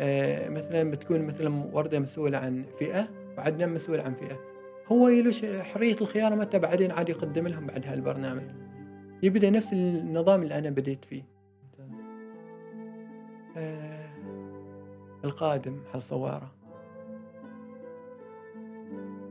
[0.00, 3.08] آه، مثلا بتكون مثلا وردة مسؤولة عن فئة.
[3.40, 4.38] وعدنان مسؤول عن فئة.
[4.92, 8.42] هو يلوش حرية الخيار متى بعدين عاد يقدم لهم بعد هالبرنامج.
[9.22, 11.22] يبدأ نفس النظام اللي أنا بديت فيه.
[11.78, 11.98] ممتاز
[13.56, 14.10] آه،
[15.24, 16.52] القادم حل صوارة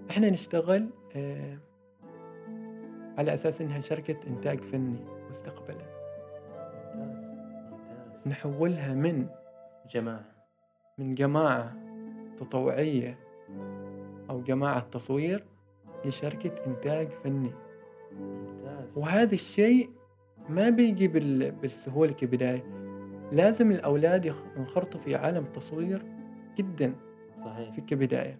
[0.09, 1.57] إحنا نشتغل آه،
[3.17, 4.99] على أساس إنها شركة إنتاج فني
[5.29, 5.85] مستقبلا.
[6.95, 9.27] ممتاز ممتاز نحولها من
[9.91, 10.25] جماعة.
[10.97, 11.75] من جماعة
[12.39, 13.28] تطوعية
[14.39, 15.43] أو جماعة تصوير
[16.05, 17.51] لشركة إنتاج فني.
[18.19, 18.97] ممتاز.
[18.97, 19.89] وهذا الشيء
[20.49, 22.63] ما بيجي بال- بالسهولة كبداية.
[23.31, 26.05] لازم الأولاد ينخرطوا في عالم التصوير
[26.57, 26.93] جدا
[27.45, 27.71] صحيح.
[27.71, 28.37] في كبداية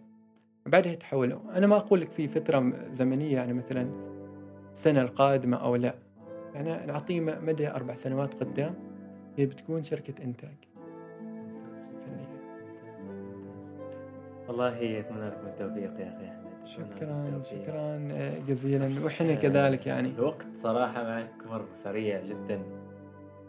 [0.66, 3.90] بعدها يتحولوا أنا ما أقول لك في فترة زمنية يعني مثلا
[4.72, 5.96] السنة القادمة أو لا.
[6.54, 8.74] يعني نعطيه مدى أربع سنوات قدام.
[9.38, 10.56] هي بتكون شركة إنتاج.
[14.50, 16.50] والله اتمنى لكم التوفيق يا أخي أحمد.
[16.66, 17.42] شكرا.
[17.52, 19.04] شكرا آه، جزيلا.
[19.06, 20.10] وإحنا آه، كذلك يعني.
[20.10, 22.62] الوقت صراحة معك مر سريع جدا.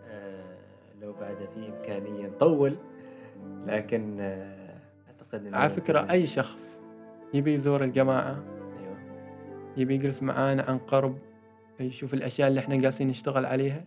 [0.09, 0.56] آه،
[1.02, 2.77] لو بعد في إمكانية نطول
[3.66, 4.78] لكن آه،
[5.09, 6.81] أعتقد إنه على فكرة أي شخص
[7.35, 8.44] يبي يزور الجماعة
[8.81, 8.97] أيوه.
[9.77, 11.18] يبي يجلس معانا عن قرب
[11.81, 13.85] يشوف الأشياء اللي إحنا قاعدين نشتغل عليها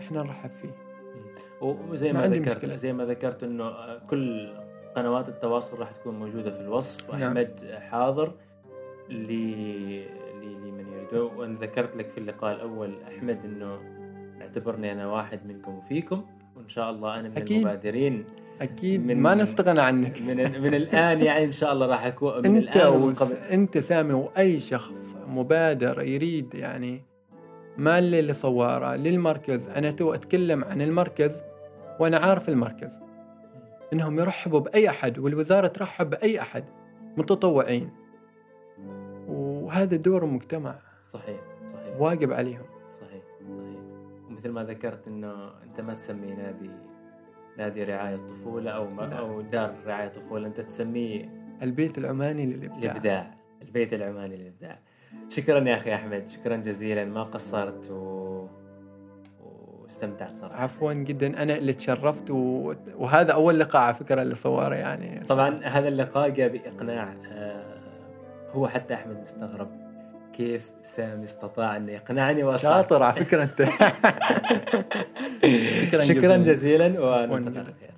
[0.00, 0.74] إحنا نرحب فيه.
[1.62, 2.76] وزي ما ما, ذكرت مشكلة.
[2.76, 4.52] زي ما ذكرت إنه كل
[4.96, 7.10] قنوات التواصل راح تكون موجودة في الوصف.
[7.14, 7.22] نعم.
[7.22, 8.32] أحمد حاضر
[9.10, 9.32] ل
[10.42, 11.14] لمن يريد.
[11.36, 13.78] وأنا ذكرت لك في اللقاء الأول أحمد إنه
[14.40, 16.24] اعتبرني أنا واحد منكم وفيكم.
[16.56, 17.56] وإن شاء الله أنا من أكيد.
[17.56, 18.24] المبادرين.
[18.60, 19.06] أكيد.
[19.06, 20.22] من- ما نستغنى عنك.
[20.22, 23.14] من من الآن يعني إن شاء الله راح اكون من أنت الآن ومن.
[23.14, 23.32] قبل.
[23.36, 27.02] أنت سامي وأي شخص مبادر يريد يعني
[27.78, 29.68] مال لصواره للمركز.
[29.68, 31.42] أنا تو أتكلم عن المركز
[32.00, 32.90] وأنا عارف المركز.
[33.92, 36.64] إنهم يرحبوا بأي أحد والوزارة ترحب بأي أحد
[37.16, 37.90] متطوعين.
[39.28, 40.74] وهذا دور المجتمع.
[41.02, 41.40] صحيح
[41.72, 42.00] صحيح.
[42.00, 42.64] واجب عليهم.
[42.88, 43.80] صحيح صحيح.
[44.28, 46.70] ومثل ما ذكرت إنه أنت ما تسميه نادي
[47.58, 49.18] نادي رعاية طفوله أو ما لا.
[49.18, 51.28] أو دار رعاية طفوله أنت تسميه
[51.62, 52.78] البيت العماني للإبداع.
[52.78, 54.78] الابداع البيت العماني للإبداع.
[55.28, 57.04] شكرا يا أخي أحمد شكرا جزيلا.
[57.04, 58.46] ما قصرت و...
[59.92, 62.74] واستمتعت صراحة عفوا جدا أنا اللي تشرفت و...
[62.96, 67.62] وهذا أول لقاء على فكرة لصواره يعني طبعا هذا اللقاء جاء بإقناع آه،
[68.52, 69.68] هو حتى أحمد مستغرب
[70.36, 72.72] كيف سامي استطاع انه يقنعني وأصعد.
[72.82, 73.62] شاطر على فكرة أنت
[75.86, 76.86] شكرا, شكراً جزيلاً.
[76.86, 77.60] ونلتقي جداً.
[77.60, 77.91] على خير